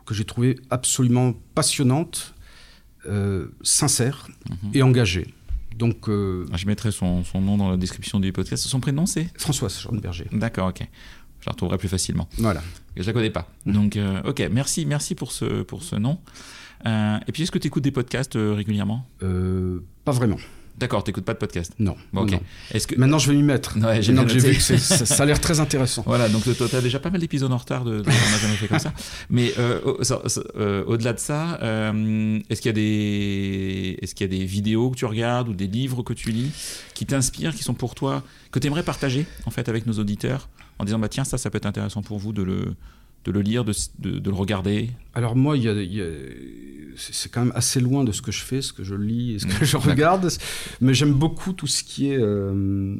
[0.05, 2.33] que j'ai trouvée absolument passionnante,
[3.61, 4.71] sincère mhm.
[4.73, 5.27] et engagée.
[5.79, 8.63] Donc, ah, je mettrai son, son, nom dans la description du podcast.
[8.65, 10.27] Son prénom, c'est François Berger.
[10.31, 10.87] D'accord, ok.
[11.39, 12.27] Je la retrouverai plus facilement.
[12.37, 12.61] Voilà.
[12.97, 13.49] Je la connais pas.
[13.65, 13.73] Mhm.
[13.73, 16.19] Donc, ok, merci, merci pour ce, pour ce nom.
[16.85, 19.07] et puis, est-ce que tu écoutes des podcasts régulièrement?
[20.03, 20.37] Pas vraiment.
[20.79, 21.97] D'accord, tu n'écoutes pas de podcast Non.
[22.71, 22.95] Est-ce que...
[22.95, 23.77] Maintenant, je vais m'y mettre.
[23.79, 26.03] Ouais, j'ai vu que ça, a l'air très intéressant.
[26.09, 28.67] Voilà, donc tu as déjà pas mal d'épisodes en retard, de, on n'a jamais fait
[28.67, 28.93] comme ça.
[29.29, 29.79] Mais euh,
[30.55, 33.99] euh, au-delà de ça, euh, est-ce qu'il y, a des...
[34.01, 36.51] est qu'il y a des vidéos que tu regardes ou des livres que tu lis
[36.93, 40.49] qui t'inspirent, qui sont pour toi, que tu aimerais partager en fait avec nos auditeurs
[40.79, 42.75] en disant bah tiens, ça, ça peut être intéressant pour vous de le,
[43.25, 44.89] de le lire, de, de, le regarder?
[45.13, 45.73] Alors moi, il y a,
[46.99, 49.39] c'est quand même assez loin de ce que je fais, ce que je lis et
[49.39, 50.29] ce que je regarde,
[50.81, 52.95] mais j'aime beaucoup tout ce qui est euh,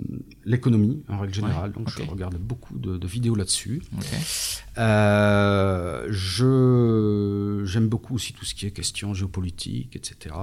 [0.45, 3.82] l'économie en règle générale, donc je regarde beaucoup de, vidéos là-dessus.
[4.78, 10.36] Euh, je j'aime beaucoup aussi tout ce qui est question géopolitique, etc.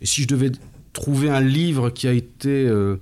[0.00, 0.52] Et si je devais
[0.92, 2.96] trouver un livre qui a été euh,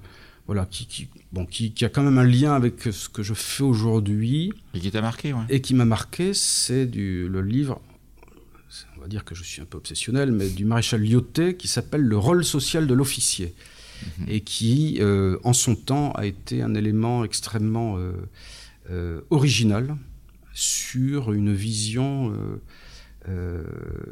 [0.47, 3.35] voilà, qui, qui, bon, qui, qui, a quand même un lien avec ce que je
[3.35, 4.53] fais aujourd'hui.
[4.75, 5.45] Et qui t'a marqué, ouais.
[5.49, 7.81] Et qui m'a marqué, c'est le livre,
[8.97, 12.03] on va dire que je suis un peu obsessionnel, mais du maréchal Lyoté, qui s'appelle
[12.03, 13.55] Le rôle social de l'officier.
[14.19, 14.27] Mhm.
[14.29, 18.13] Et qui, euh, en son temps, a été un élément extrêmement euh,
[18.91, 19.97] euh, original
[20.53, 22.33] sur une vision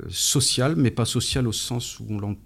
[0.09, 2.41] sociale, mais pas sociale au sens où on l'entend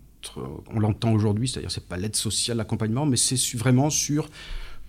[0.72, 4.28] on l'entend aujourd'hui, c'est-à-dire c'est pas l'aide sociale, l'accompagnement, mais c'est vraiment sur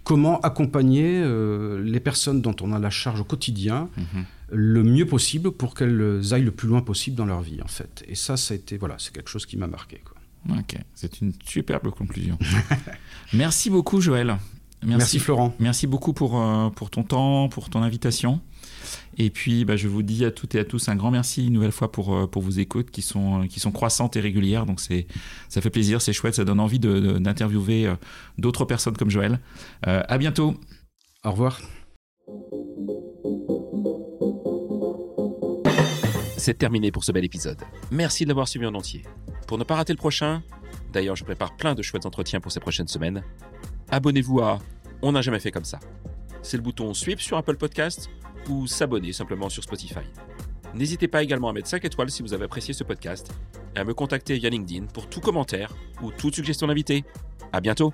[0.03, 4.25] comment accompagner euh, les personnes dont on a la charge au quotidien mhm.
[4.51, 8.05] le mieux possible pour qu'elles aillent le plus loin possible dans leur vie en fait.
[8.07, 10.01] Et ça, ça a été voilà, c'est quelque chose qui m'a marqué.
[10.49, 12.37] Ok, c'est une superbe conclusion.
[13.33, 14.37] Merci beaucoup Joël.
[14.85, 15.53] Merci, Florent.
[15.59, 18.39] Merci beaucoup pour, euh, pour ton temps, pour ton invitation.
[19.17, 21.53] Et puis, bah, je vous dis à toutes et à tous un grand merci une
[21.53, 24.65] nouvelle fois pour, euh, pour vos écoutes qui sont, qui sont croissantes et régulières.
[24.65, 25.07] Donc, c'est,
[25.49, 27.95] ça fait plaisir, c'est chouette, ça donne envie d'interviewer euh,
[28.37, 29.39] d'autres personnes comme Joël.
[29.87, 30.55] Euh, à bientôt.
[31.23, 31.61] Au revoir.
[36.37, 37.61] C'est terminé pour ce bel épisode.
[37.91, 39.03] Merci de l'avoir suivi en entier.
[39.47, 40.43] Pour ne pas rater le prochain,
[40.93, 43.23] d'ailleurs, je prépare plein de chouettes entretiens pour ces prochaines semaines.
[43.89, 44.59] Abonnez-vous à
[45.01, 45.79] On n'a jamais fait comme ça.
[46.41, 48.09] C'est le bouton Sweep sur Apple Podcast
[48.49, 50.05] ou s'abonner simplement sur Spotify.
[50.73, 53.31] N'hésitez pas également à mettre 5 étoiles si vous avez apprécié ce podcast
[53.75, 57.03] et à me contacter via LinkedIn pour tout commentaire ou toute suggestion d'invité.
[57.51, 57.93] À bientôt!